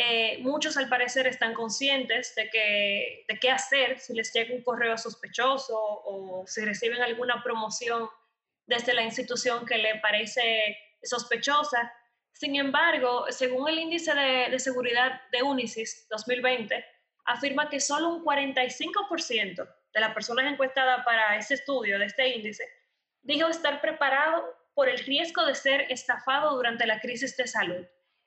[0.00, 4.62] Eh, muchos al parecer están conscientes de, que, de qué hacer si les llega un
[4.62, 8.08] correo sospechoso o si reciben alguna promoción
[8.64, 11.92] desde la institución que le parece sospechosa.
[12.32, 16.84] Sin embargo, según el índice de, de seguridad de Unisys 2020,
[17.24, 22.64] afirma que solo un 45% de las personas encuestadas para ese estudio, de este índice,
[23.22, 27.84] dijo estar preparado por el riesgo de ser estafado durante la crisis de salud.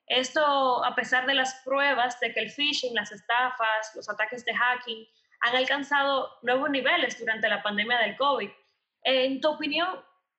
[0.08, 4.54] Esto a pesar de las pruebas de que el phishing, las estafas, los ataques de
[4.54, 5.08] hacking
[5.42, 8.50] han alcanzado nuevos niveles durante la pandemia del COVID.
[9.04, 9.88] En tu opinión,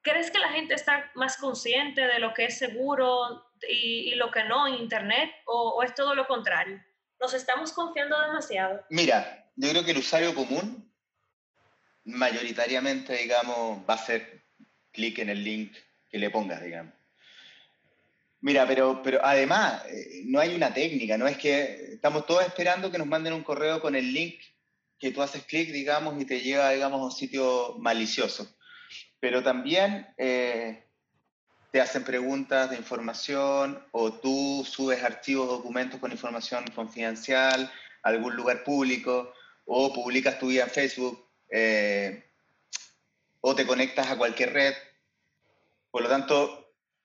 [0.03, 4.44] ¿crees que la gente está más consciente de lo que es seguro y, lo que
[4.44, 6.81] no en Internet o, es todo lo contrario?
[7.20, 8.85] ¿Nos estamos confiando demasiado?
[8.90, 10.92] Mira, yo creo que el usuario común
[12.05, 14.44] mayoritariamente, digamos, va a hacer
[14.92, 15.77] clic en el link
[16.09, 16.94] que le pongas, digamos.
[18.42, 22.90] Mira, pero, pero además, eh, no hay una técnica, no es que estamos todos esperando
[22.90, 24.40] que nos manden un correo con el link
[24.98, 28.52] que tú haces clic, digamos, y te lleva, digamos, a un sitio malicioso.
[29.20, 30.85] Pero también eh,
[31.70, 38.35] te hacen preguntas de información o tú subes archivos, documentos con información confidencial a algún
[38.35, 39.33] lugar público
[39.66, 42.24] o publicas tu vida en Facebook eh,
[43.40, 44.74] o te conectas a cualquier red.
[45.92, 46.62] Por lo tanto,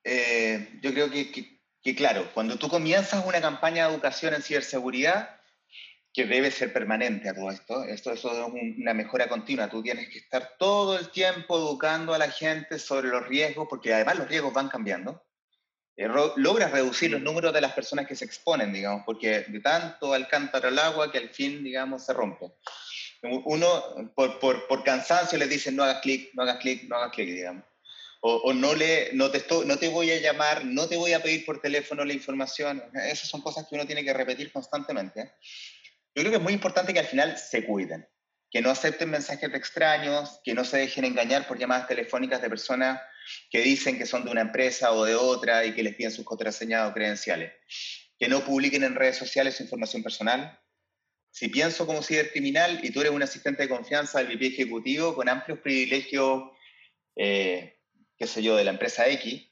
[0.10, 5.36] eh, yo creo que, claro, cuando tú comienzas una campaña de educación en ciberseguridad,
[6.14, 10.20] que debe ser permanente a todo esto, esto, es una mejora continua, tú tienes que
[10.20, 14.54] estar todo el tiempo educando a la gente sobre los riesgos, porque además los riesgos
[14.54, 15.24] van cambiando.
[15.98, 20.14] Eh, logras reducir los números de las personas que se exponen, digamos, porque de tanto
[20.14, 22.54] al cántaro al agua que al fin, digamos, se rompe.
[23.24, 27.12] Uno, por, por, por cansancio, les dicen no hagas clic, no hagas clic, no hagas
[27.12, 27.64] clic, digamos
[28.22, 31.46] o, no, le, no, te no te voy a llamar, no te voy a pedir
[31.46, 32.84] por teléfono la información.
[32.94, 35.34] Esas son cosas que uno tiene que repetir constantemente.
[36.16, 38.08] Yo creo que es muy importante que al final se cuiden,
[38.50, 42.50] que no acepten mensajes de extraños, que no se dejen engañar por llamadas telefónicas de
[42.50, 43.00] personas
[43.50, 46.26] que dicen que son de una empresa o de otra y que les piden sus
[46.26, 47.54] contraseñas o credenciales,
[48.18, 50.60] que no publiquen en redes sociales su información personal.
[51.30, 55.30] Si pienso como cibercriminal y tú eres un asistente de confianza del VP ejecutivo con
[55.30, 56.52] amplios privilegios,
[57.16, 57.77] eh,
[58.18, 59.50] qué sé yo, de la empresa X,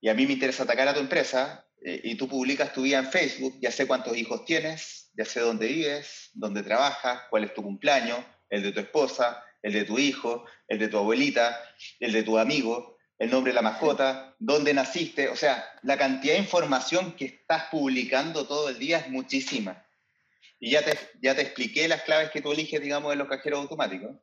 [0.00, 2.98] y a mí me interesa atacar a tu empresa, eh, y tú publicas tu vida
[2.98, 7.54] en Facebook, ya sé cuántos hijos tienes, ya sé dónde vives, dónde trabajas, cuál es
[7.54, 8.18] tu cumpleaños,
[8.50, 11.58] el de tu esposa, el de tu hijo, el de tu abuelita,
[12.00, 16.34] el de tu amigo, el nombre de la mascota, dónde naciste, o sea, la cantidad
[16.34, 19.86] de información que estás publicando todo el día es muchísima.
[20.58, 23.60] Y ya te, ya te expliqué las claves que tú eliges, digamos, en los cajeros
[23.60, 24.16] automáticos,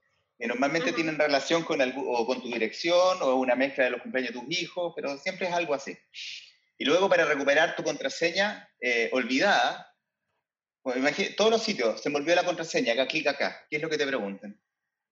[0.43, 4.01] que normalmente tienen relación con, algo, o con tu dirección o una mezcla de los
[4.01, 5.97] cumpleaños de tus hijos, pero siempre es algo así.
[6.77, 9.95] Y luego para recuperar tu contraseña eh, olvidada,
[10.81, 13.89] pues todos los sitios, se me olvidó la contraseña, acá clic acá, ¿qué es lo
[13.89, 14.61] que te preguntan?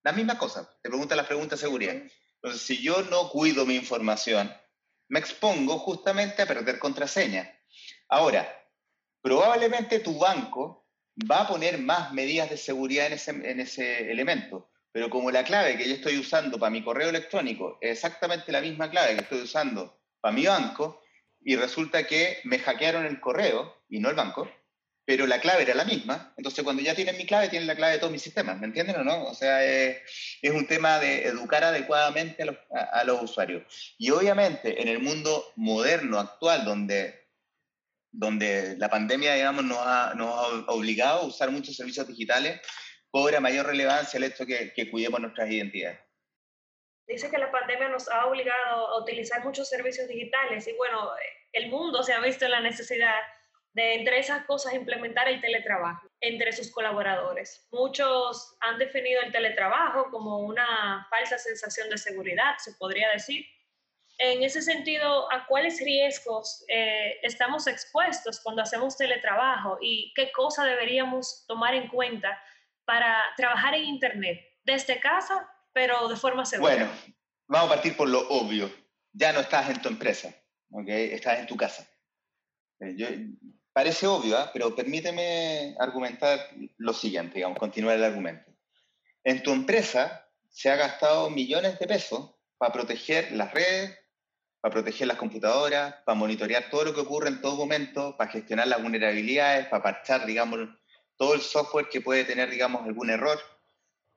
[0.03, 1.95] La misma cosa, te preguntan las preguntas de seguridad.
[1.95, 4.53] Entonces, si yo no cuido mi información,
[5.07, 7.57] me expongo justamente a perder contraseña.
[8.09, 8.53] Ahora,
[9.21, 10.89] probablemente tu banco
[11.31, 15.43] va a poner más medidas de seguridad en ese, en ese elemento, pero como la
[15.43, 19.21] clave que yo estoy usando para mi correo electrónico es exactamente la misma clave que
[19.21, 21.01] estoy usando para mi banco,
[21.43, 24.49] y resulta que me hackearon el correo y no el banco,
[25.05, 26.33] pero la clave era la misma.
[26.37, 28.97] Entonces, cuando ya tienen mi clave, tienen la clave de todos mis sistemas, ¿me entienden
[28.97, 29.25] o no?
[29.25, 30.01] O sea, es,
[30.43, 33.63] un tema de educar adecuadamente a los, usuarios.
[33.97, 37.27] Y obviamente, en el mundo moderno, actual, donde,
[38.11, 42.61] donde la pandemia, digamos, nos ha, nos ha obligado a usar muchos servicios digitales,
[43.11, 45.99] cobra mayor relevancia el hecho que, que cuidemos nuestras identidades
[47.11, 51.11] dice que la pandemia nos ha obligado a utilizar muchos servicios digitales y bueno,
[51.51, 53.19] el mundo se ha visto en la necesidad
[53.73, 57.67] de, entre esas cosas, implementar el teletrabajo entre sus colaboradores.
[57.71, 63.45] Muchos han definido el teletrabajo como una falsa sensación de seguridad, se podría decir.
[64.17, 70.63] En ese sentido, ¿a cuáles riesgos eh, estamos expuestos cuando hacemos teletrabajo y qué cosa
[70.65, 72.39] deberíamos tomar en cuenta
[72.85, 76.73] para trabajar en Internet desde casa pero de forma segura.
[76.73, 76.91] Bueno,
[77.47, 78.71] vamos a partir por lo obvio.
[79.13, 80.33] Ya no estás en tu empresa,
[80.69, 80.87] ¿ok?
[80.87, 81.87] Estás en tu casa.
[82.79, 83.29] Eh,
[83.73, 84.49] parece obvio, ¿ah?
[84.53, 86.39] pero permíteme argumentar
[86.77, 88.51] lo siguiente, digamos, continuar el argumento.
[89.23, 93.97] En tu empresa se ha gastado millones de pesos para proteger las redes,
[94.61, 98.67] para proteger las computadoras, para monitorear todo lo que ocurre en todo momento, para gestionar
[98.67, 100.69] las vulnerabilidades, para parchar, digamos,
[101.21, 103.39] todo el software que puede tener, digamos, algún error.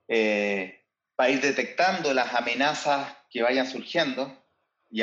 [0.08, 4.42] Eh, para ir detectando las amenazas que vayan surgiendo.
[4.88, 5.02] Y,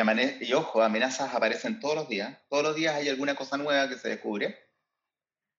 [0.54, 2.40] ojo, amenazas aparecen todos los días.
[2.50, 4.58] Todos los días hay alguna cosa nueva que se descubre.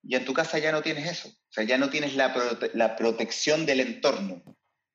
[0.02, 1.28] Y en tu casa ya no tienes eso.
[1.28, 2.34] O sea, ya no tienes la,
[2.74, 4.42] la protección del entorno.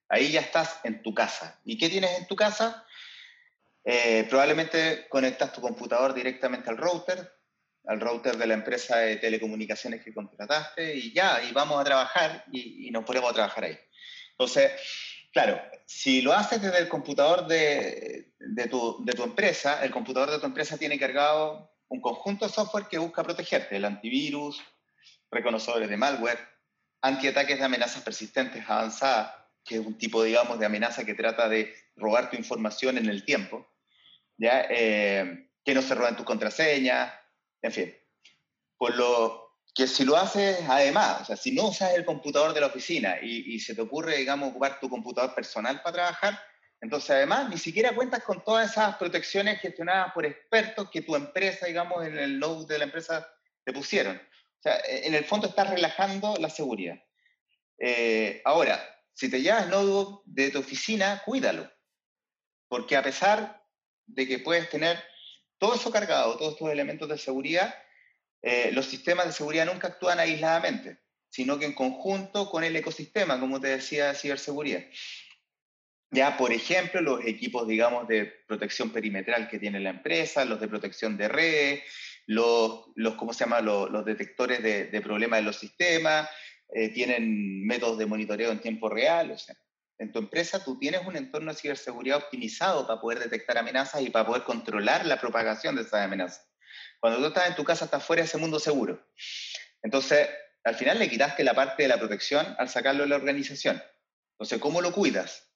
[0.09, 1.61] Ahí ya estás en tu casa.
[1.63, 2.85] ¿Y qué tienes en tu casa?
[3.85, 7.36] Eh, probablemente conectas tu computador directamente al router,
[7.87, 12.43] al router de la empresa de telecomunicaciones que contrataste y ya, y vamos a trabajar
[12.51, 13.77] y, y nos ponemos a trabajar ahí.
[14.31, 14.71] Entonces,
[15.37, 18.31] Claro, si lo haces desde el computador de,
[18.71, 23.21] tu, empresa, el computador de tu empresa tiene cargado un conjunto de software que busca
[23.23, 24.59] protegerte, el antivirus,
[25.29, 26.39] reconocedores de malware,
[27.03, 29.31] antiataques de amenazas persistentes avanzadas,
[29.63, 33.23] que es un tipo, digamos, de amenaza que trata de robar tu información en el
[33.23, 33.67] tiempo,
[34.37, 34.65] ¿ya?
[34.71, 37.13] Eh, que no se roben tus contraseñas,
[37.61, 37.97] en fin.
[38.77, 42.61] Por lo, que si lo haces además, o sea, si no usas el computador de
[42.61, 46.39] la oficina y, se te ocurre, digamos, ocupar tu computador personal para trabajar,
[46.81, 51.67] entonces además ni siquiera cuentas con todas esas protecciones gestionadas por expertos que tu empresa,
[51.67, 53.31] digamos, en el node de la empresa
[53.63, 54.17] te pusieron.
[54.17, 56.97] O sea, en el fondo estás relajando la seguridad.
[57.77, 61.71] Eh, ahora, si te llevas node de tu oficina, cuídalo.
[62.67, 63.63] Porque a pesar
[64.07, 65.03] de que puedes tener
[65.57, 67.73] todo eso cargado, todos estos elementos de seguridad,
[68.41, 70.99] eh, los sistemas de seguridad nunca actúan aisladamente,
[71.29, 74.83] sino que en conjunto con el ecosistema, como te decía, de ciberseguridad.
[76.11, 80.69] Ya, por ejemplo, los equipos, digamos, de protección perimetral que tiene la empresa, los de
[80.69, 81.83] protección de redes,
[82.27, 86.29] los, los ¿cómo se llama?, los, detectores de, problemas de los sistemas,
[86.73, 89.55] eh, tienen métodos de monitoreo en tiempo real, o sea,
[89.99, 94.09] en tu empresa tú tienes un entorno de ciberseguridad optimizado para poder detectar amenazas y
[94.09, 96.47] para poder controlar la propagación de esas amenazas.
[96.99, 99.07] Cuando tú estás en tu casa, estás fuera de ese mundo seguro.
[99.81, 100.27] Entonces,
[100.63, 103.81] al final le quitaste la parte de la protección al sacarlo de la organización.
[104.33, 105.51] Entonces, ¿cómo lo cuidas?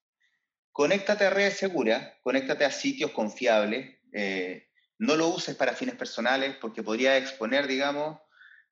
[0.72, 4.70] Conéctate a redes seguras, conéctate a sitios confiables, eh,
[5.00, 8.20] no lo uses para fines personales porque podría exponer, digamos,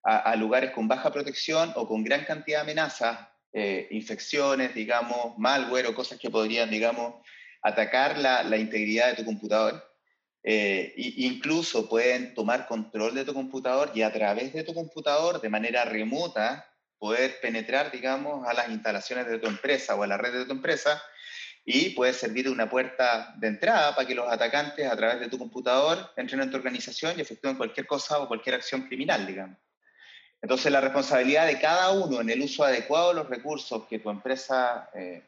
[0.03, 5.87] a, lugares con baja protección o con gran cantidad de amenazas, eh, infecciones, digamos, malware
[5.87, 7.15] o cosas que podrían, digamos,
[7.61, 9.85] atacar la, la integridad de tu computador.
[10.43, 15.49] Eh, incluso pueden tomar control de tu computador y a través de tu computador, de
[15.49, 16.65] manera remota,
[16.97, 20.51] poder penetrar, digamos, a las instalaciones de tu empresa o a la red de tu
[20.51, 21.01] empresa
[21.65, 25.29] y puede servir de una puerta de entrada para que los atacantes a través de
[25.29, 29.57] tu computador entren en tu organización y efectúen cualquier cosa o cualquier acción criminal, digamos.
[30.41, 34.09] Entonces, la responsabilidad de cada uno en el uso adecuado de los recursos que tu
[34.09, 35.21] empresa eh,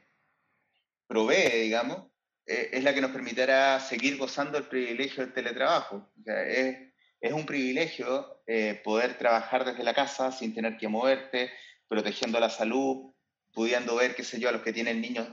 [1.05, 2.03] provee, digamos,
[2.45, 6.09] eh, es la que nos permitirá seguir gozando el privilegio del teletrabajo.
[6.25, 6.77] es,
[7.19, 11.51] es, un privilegio eh, poder trabajar desde la casa sin tener que moverte,
[11.89, 13.13] protegiendo la salud,
[13.53, 15.27] pudiendo ver, qué sé yo, a los que tienen niños,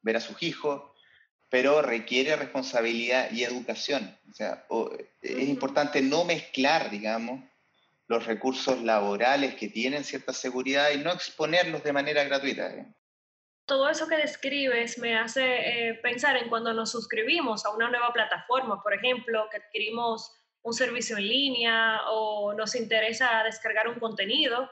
[0.00, 0.82] ver a sus hijos,
[1.50, 4.16] pero requiere responsabilidad y educación.
[4.30, 4.66] O sea,
[5.20, 7.42] es importante no mezclar, digamos,
[8.08, 12.72] los recursos laborales que tienen cierta seguridad y no exponerlos de manera gratuita.
[13.66, 18.10] Todo eso que describes me hace eh, pensar en cuando nos suscribimos a una nueva
[18.14, 24.70] plataforma, por ejemplo, que adquirimos un servicio en línea o nos interesa descargar un contenido,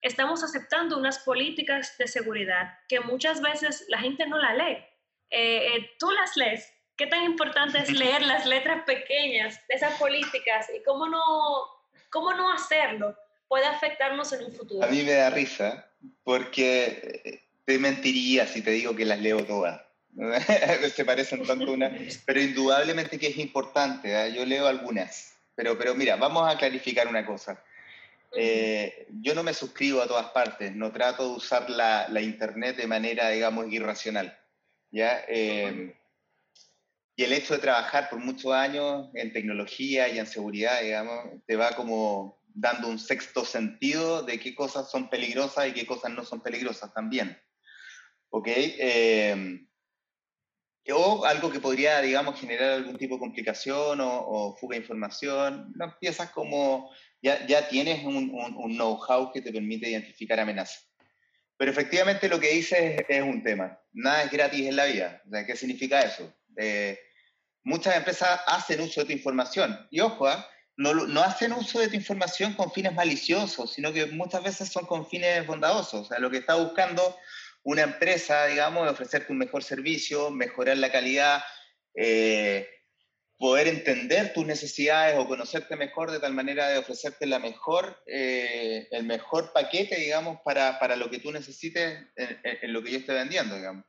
[0.00, 4.84] estamos aceptando unas políticas de seguridad que muchas veces la gente no la lee.
[5.30, 6.72] Eh, eh, tú las lees.
[6.96, 11.20] ¿Qué tan importante es leer las letras pequeñas de esas políticas y cómo no
[12.10, 13.16] ¿Cómo no hacerlo?
[13.46, 14.84] Puede afectarnos en un futuro.
[14.84, 15.90] A mí me da risa
[16.22, 19.82] porque eh, te mentiría si te digo que las leo todas.
[20.94, 24.12] Se parecen tanto una, pero indudablemente que es importante.
[24.12, 24.32] ¿eh?
[24.32, 27.62] Yo leo algunas, pero, pero mira, vamos a clarificar una cosa.
[28.36, 32.76] Eh, yo no me suscribo a todas partes, no trato de usar la, la internet
[32.76, 34.38] de manera, digamos, irracional.
[34.90, 35.24] ¿ya?
[37.18, 41.56] Y el hecho de trabajar por muchos años en tecnología y en seguridad, digamos, te
[41.56, 46.24] va como dando un sexto sentido de qué cosas son peligrosas y qué cosas no
[46.24, 47.36] son peligrosas también.
[48.28, 48.46] ¿Ok?
[48.46, 49.66] Eh,
[50.92, 55.72] o algo que podría, digamos, generar algún tipo de complicación o, fuga de información.
[55.74, 56.88] No empiezas como,
[57.20, 60.88] ya, ya tienes un, un, know-how que te permite identificar amenazas.
[61.56, 63.76] Pero efectivamente lo que dices es, un tema.
[63.92, 65.20] Nada es gratis en la vida.
[65.26, 66.32] O sea, ¿Qué significa eso?
[66.56, 66.96] Eh,
[67.68, 69.86] muchas empresas hacen uso de tu información.
[69.90, 70.48] Y ojo, ¿ah?
[70.76, 74.86] no, no, hacen uso de tu información con fines maliciosos, sino que muchas veces son
[74.86, 76.00] con fines bondadosos.
[76.00, 77.16] O sea, lo que está buscando
[77.62, 81.42] una empresa, digamos, es ofrecerte un mejor servicio, mejorar la calidad,
[81.94, 82.66] eh,
[83.36, 88.88] poder entender tus necesidades o conocerte mejor de tal manera de ofrecerte la mejor, eh,
[88.90, 93.16] el mejor paquete, digamos, para, para, lo que tú necesites en, lo que yo estoy
[93.16, 93.84] vendiendo, digamos.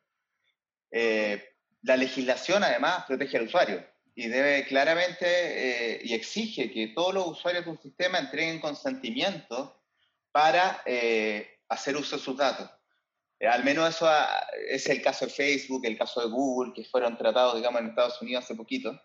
[0.92, 1.44] Eh,
[1.82, 7.28] la legislación además protege al usuario y debe claramente eh, y exige que todos los
[7.28, 9.82] usuarios de un sistema entreguen consentimiento
[10.32, 12.70] para eh, hacer uso de sus datos.
[13.40, 14.10] Eh, al menos eso
[14.68, 18.22] es el caso de Facebook, el caso de Google, que fueron tratados, digamos, en Estados
[18.22, 19.00] Unidos hace poquito,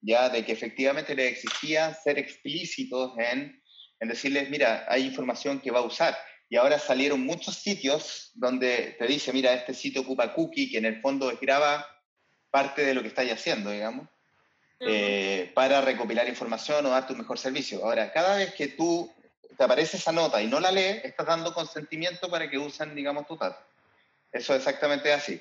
[0.00, 3.62] ya de que efectivamente les exigía ser explícitos en,
[4.00, 6.16] en decirles, mira, hay información que va a usar.
[6.48, 10.84] Y ahora salieron muchos sitios donde te dice, mira, este sitio ocupa cookie, que en
[10.84, 11.86] el fondo graba
[12.52, 14.06] parte de lo que estáis haciendo, digamos,
[14.78, 17.82] eh, para recopilar información o darte un mejor servicio.
[17.82, 19.10] Ahora, cada vez que tú
[19.56, 23.26] te aparece esa nota y no la lees, estás dando consentimiento para que usen, digamos,
[23.26, 23.64] tu datos.
[24.30, 25.40] Eso es exactamente así.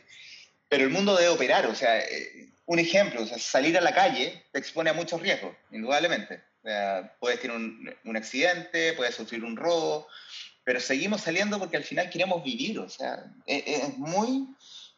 [0.70, 3.94] Pero el mundo debe operar, o sea, eh, un ejemplo, o sea, salir a la
[3.94, 6.42] calle te expone a muchos riesgos, indudablemente.
[7.20, 10.08] puedes tener un, un, accidente, puedes sufrir un robo,
[10.64, 14.48] pero seguimos saliendo porque al final queremos vivir, o sea, es, es muy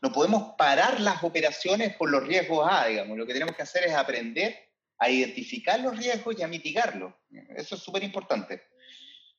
[0.03, 3.17] no podemos parar las operaciones por los riesgos A, digamos.
[3.17, 7.13] Lo que tenemos que hacer es aprender a identificar los riesgos y a mitigarlos.
[7.55, 8.63] Eso es súper importante.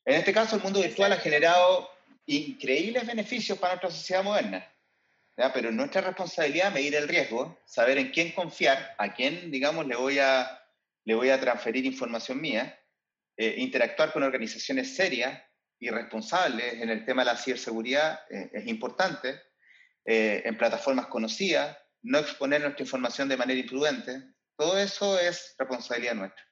[0.06, 1.90] En este caso, el mundo virtual ha generado
[2.24, 4.66] increíbles beneficios para nuestra sociedad moderna.
[5.36, 5.52] ¿ya?
[5.52, 10.18] Pero nuestra responsabilidad medir el riesgo, saber en quién confiar, a quién, digamos, le voy
[10.18, 10.62] a,
[11.04, 12.80] le voy a transferir información mía,
[13.36, 15.42] eh, interactuar con organizaciones serias
[15.78, 19.38] y responsables en el tema de la ciberseguridad eh, es importante
[20.06, 24.22] eh, en plataformas conocidas, no exponer nuestra información de manera imprudente.
[24.56, 26.44] Todo eso es responsabilidad nuestra.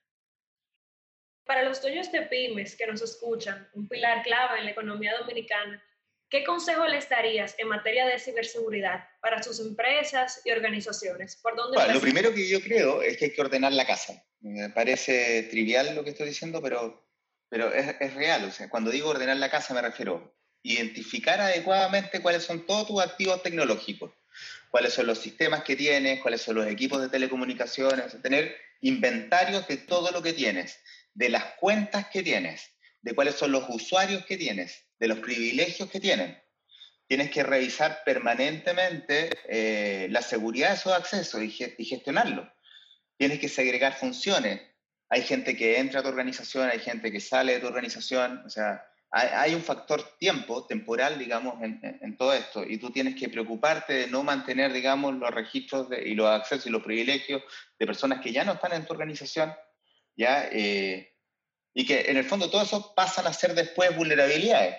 [1.44, 5.82] Para los dueños de pymes que nos escuchan, un pilar clave en la economía dominicana,
[6.30, 11.36] ¿qué consejo les darías en materia de ciberseguridad para sus empresas y organizaciones?
[11.36, 14.24] ¿Por dónde bueno, lo primero que yo creo es que hay que ordenar la casa.
[14.40, 17.06] Me parece trivial lo que estoy diciendo, pero,
[17.50, 18.44] pero es, es real.
[18.44, 20.31] O sea, cuando digo ordenar la casa me refiero
[20.62, 24.12] identificar adecuadamente cuáles son todos tus activos tecnológicos,
[24.70, 29.76] cuáles son los sistemas que tienes, cuáles son los equipos de telecomunicaciones, tener inventarios de
[29.76, 30.78] todo lo que tienes,
[31.14, 35.90] de las cuentas que tienes, de cuáles son los usuarios que tienes, de los privilegios
[35.90, 36.40] que tienen.
[37.08, 42.50] Tienes que revisar permanentemente eh, la seguridad de esos accesos y, y gestionarlo.
[43.18, 44.62] Tienes que segregar funciones.
[45.10, 48.42] Hay gente que entra a tu organización, hay gente que sale de tu organización.
[48.46, 48.82] O sea,
[49.14, 54.06] hay, un factor tiempo, temporal, digamos, en, todo esto, y tú tienes que preocuparte de
[54.06, 57.42] no mantener, digamos, los registros y los accesos y los privilegios
[57.78, 59.54] de personas que ya no están en tu organización,
[60.16, 60.48] ¿ya?
[60.50, 61.14] Eh,
[61.74, 64.78] y que en el fondo todo eso pasan a ser después vulnerabilidades.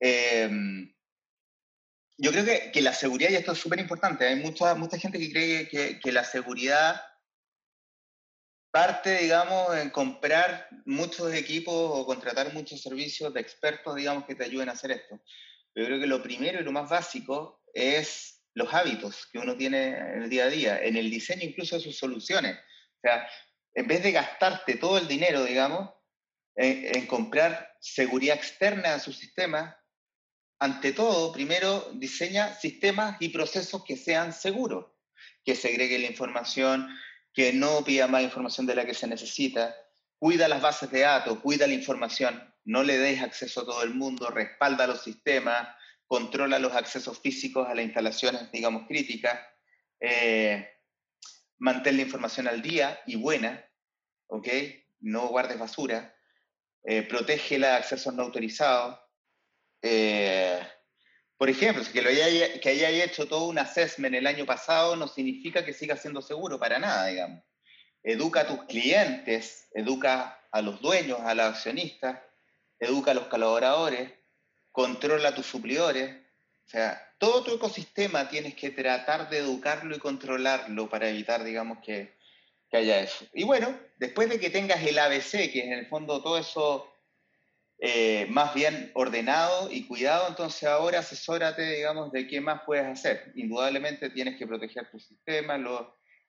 [0.00, 0.94] Em,
[2.18, 5.18] yo creo que, que, la seguridad, y esto es súper importante, hay mucha, mucha gente
[5.18, 7.00] que cree que, que la seguridad
[8.76, 14.44] parte, digamos, en comprar muchos equipos o contratar muchos servicios de expertos, digamos, que te
[14.44, 15.18] ayuden a hacer esto.
[15.74, 19.96] Yo creo que lo primero y lo más básico es los hábitos que uno tiene
[19.96, 22.54] en el día a día, en el diseño incluso de sus soluciones.
[22.54, 23.26] O sea,
[23.72, 25.88] en vez de gastarte todo el dinero, digamos,
[26.54, 29.74] en, en comprar seguridad externa a su sistema,
[30.58, 34.84] ante todo, primero diseña sistemas y procesos que sean seguros,
[35.46, 36.94] que segregue la información,
[37.36, 39.76] que no pida más información de la que se necesita,
[40.18, 43.92] cuida las bases de datos, cuida la información, no le des acceso a todo el
[43.92, 45.68] mundo, respalda los sistemas,
[46.06, 49.38] controla los accesos físicos a las instalaciones, digamos, críticas,
[50.00, 50.66] eh,
[51.58, 53.62] mantén la información al día y buena,
[54.28, 54.48] ¿ok?
[55.00, 56.16] No guardes basura,
[56.84, 58.98] eh, protege los accesos no autorizados,
[59.82, 60.66] eh,
[61.38, 65.06] por ejemplo, que, lo haya, que haya hecho todo un assessment el año pasado no
[65.06, 67.42] significa que siga siendo seguro para nada, digamos.
[68.02, 72.20] Educa a tus clientes, educa a los dueños, a los accionistas,
[72.78, 74.10] educa a los colaboradores,
[74.72, 76.14] controla a tus suplidores.
[76.66, 81.78] O sea, todo tu ecosistema tienes que tratar de educarlo y controlarlo para evitar, digamos,
[81.84, 82.16] que,
[82.70, 83.26] que haya eso.
[83.34, 86.90] Y bueno, después de que tengas el ABC, que es en el fondo todo eso
[87.78, 93.32] eh, más bien ordenado y cuidado, entonces ahora asesórate, digamos, de qué más puedes hacer.
[93.34, 95.58] Indudablemente tienes que proteger tu sistema,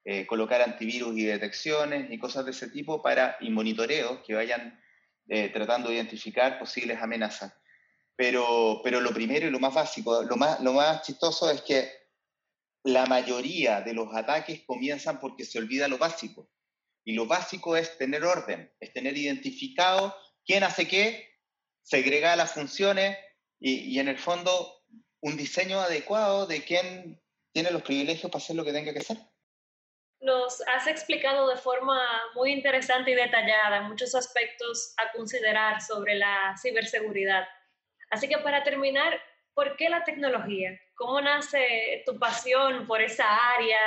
[0.03, 4.77] eh, colocar antivirus y detecciones y cosas de ese tipo para, y monitoreos que vayan
[5.29, 7.53] eh, tratando de identificar posibles amenazas.
[8.15, 11.89] Pero, pero lo primero y lo más básico, lo más, lo más chistoso es que
[12.83, 16.49] la mayoría de los ataques comienzan porque se olvida lo básico.
[17.05, 20.13] Y lo básico es tener orden, es tener identificado
[20.45, 21.36] quién hace qué
[21.87, 23.17] segrega las funciones
[23.59, 24.83] y, en el fondo
[25.21, 27.19] un diseño adecuado de quién
[27.53, 29.17] tiene los privilegios para hacer lo que tenga que hacer.
[30.19, 31.97] Nos has explicado de forma
[32.35, 37.47] muy interesante y detallada muchos aspectos a considerar sobre la ciberseguridad.
[38.11, 39.19] Así que para terminar,
[39.53, 40.77] ¿por qué la tecnología?
[40.95, 43.79] ¿Cómo nace tu pasión por esa área?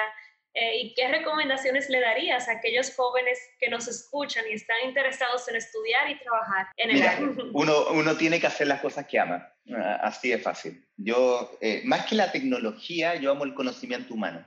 [0.52, 5.48] Eh, ¿Y qué recomendaciones le darías a aquellos jóvenes que nos escuchan y están interesados
[5.48, 7.28] en estudiar y trabajar en el área?
[7.52, 10.84] Uno, uno tiene que hacer las cosas que ama, ah, así de fácil.
[10.96, 14.44] Yo, eh, más que la tecnología, yo amo el conocimiento humano.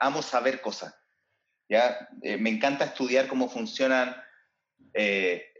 [0.00, 0.94] Amo saber cosas.
[1.68, 2.08] ¿ya?
[2.22, 4.16] Eh, me encanta estudiar cómo funcionan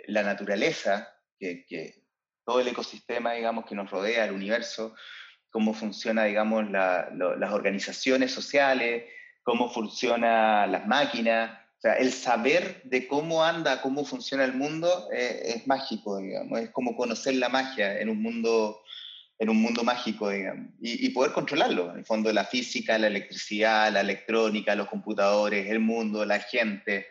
[0.07, 2.07] la naturaleza, que, que,
[2.47, 4.95] todo el ecosistema, digamos, que nos rodea, el universo,
[5.51, 9.05] cómo funciona, digamos, las organizaciones sociales,
[9.47, 11.53] cómo funcionan las máquinas.
[11.79, 16.59] O sea, el saber de cómo anda, cómo funciona el mundo eh, es mágico, digamos.
[16.59, 18.83] Es como conocer la magia en un mundo,
[19.39, 20.73] en un mundo mágico, digamos.
[20.81, 21.93] Y, poder controlarlo.
[21.93, 27.07] En el fondo, la física, la electricidad, la electrónica, los computadores, el mundo, la gente,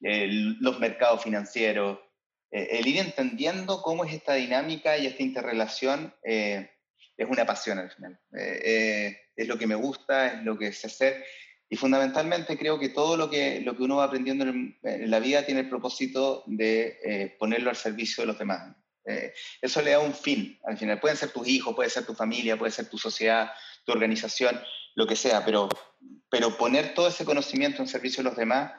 [0.00, 2.00] los mercados financieros.
[2.50, 6.68] Eh, el ir entendiendo cómo es esta dinámica y esta interrelación eh,
[7.16, 8.18] es una pasión al final.
[8.32, 11.24] es lo que me gusta, es lo que sé hacer
[11.72, 15.46] y fundamentalmente creo que todo lo que, lo que uno va aprendiendo en, la vida
[15.46, 18.74] tiene el propósito de eh, ponerlo al servicio de los demás.
[19.04, 20.98] Eh, eso le da un fin al final.
[20.98, 23.52] Pueden ser tus hijos, puede ser tu familia, puede ser tu sociedad,
[23.84, 24.60] tu organización,
[24.96, 25.68] lo que sea, pero,
[26.28, 28.72] pero poner todo ese conocimiento en servicio de los demás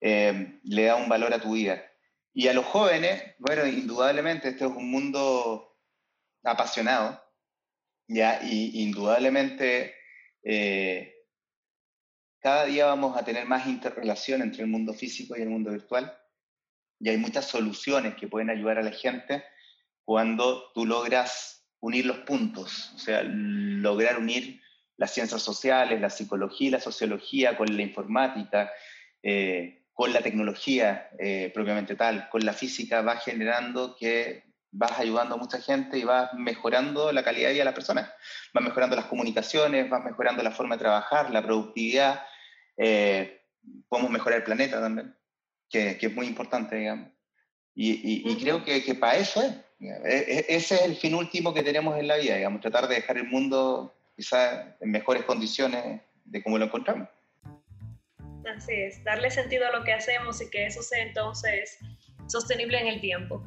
[0.00, 1.84] eh, le da un valor a tu vida.
[2.32, 5.76] Y a los jóvenes, bueno, indudablemente este es un mundo
[6.44, 7.22] apasionado,
[8.06, 8.40] ¿ya?
[8.42, 9.94] Y indudablemente
[12.40, 16.16] cada día vamos a tener más interrelación entre el mundo físico y el mundo virtual.
[17.00, 19.44] Y hay muchas soluciones que pueden ayudar a la gente
[20.04, 24.60] cuando tú logras unir los puntos, o sea, lograr unir
[24.96, 28.70] las ciencias sociales, la psicología la sociología con la informática,
[29.22, 35.34] eh, con la tecnología eh, propiamente tal, con la física, va generando que vas ayudando
[35.34, 38.10] a mucha gente y vas mejorando la calidad de vida de las personas.
[38.52, 42.22] Vas mejorando las comunicaciones, vas mejorando la forma de trabajar, la productividad.
[42.76, 43.40] Eh,
[43.88, 45.14] podemos mejorar el planeta también,
[45.68, 47.10] que, que, es muy importante, digamos.
[47.74, 49.54] Y, creo que, que, para eso es.
[49.80, 52.96] E, e, ese es el fin último que tenemos en la vida, digamos, tratar de
[52.96, 57.08] dejar el mundo quizás en mejores condiciones de cómo lo encontramos.
[58.56, 61.78] Así es, darle sentido a lo que hacemos y que eso sea entonces
[62.26, 63.44] sostenible en el tiempo.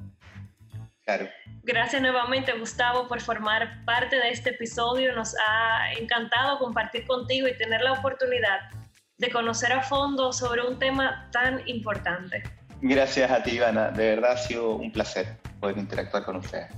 [1.17, 1.29] Claro.
[1.63, 5.13] Gracias nuevamente, Gustavo, por formar parte de este episodio.
[5.13, 8.69] Nos ha encantado compartir contigo y tener la oportunidad
[9.17, 12.41] de conocer a fondo sobre un tema tan importante.
[12.81, 13.91] Gracias a ti, Ivana.
[13.91, 16.71] De verdad ha sido un placer poder interactuar con ustedes.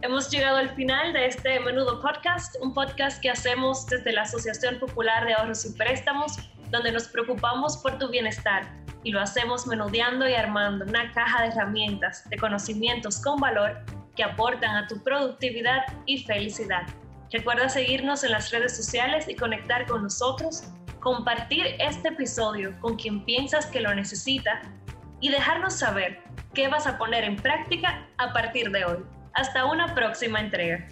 [0.00, 4.78] Hemos llegado al final de este menudo podcast, un podcast que hacemos desde la Asociación
[4.78, 6.38] Popular de Ahorros y Préstamos,
[6.70, 11.48] donde nos preocupamos por tu bienestar y lo hacemos menudeando y armando una caja de
[11.48, 13.84] herramientas, de conocimientos con valor
[14.16, 16.82] que aportan a tu productividad y felicidad.
[17.30, 20.64] Recuerda seguirnos en las redes sociales y conectar con nosotros,
[21.00, 24.62] compartir este episodio con quien piensas que lo necesita
[25.20, 26.22] y dejarnos saber
[26.54, 28.98] qué vas a poner en práctica a partir de hoy.
[29.34, 30.86] Hasta una próxima entrega.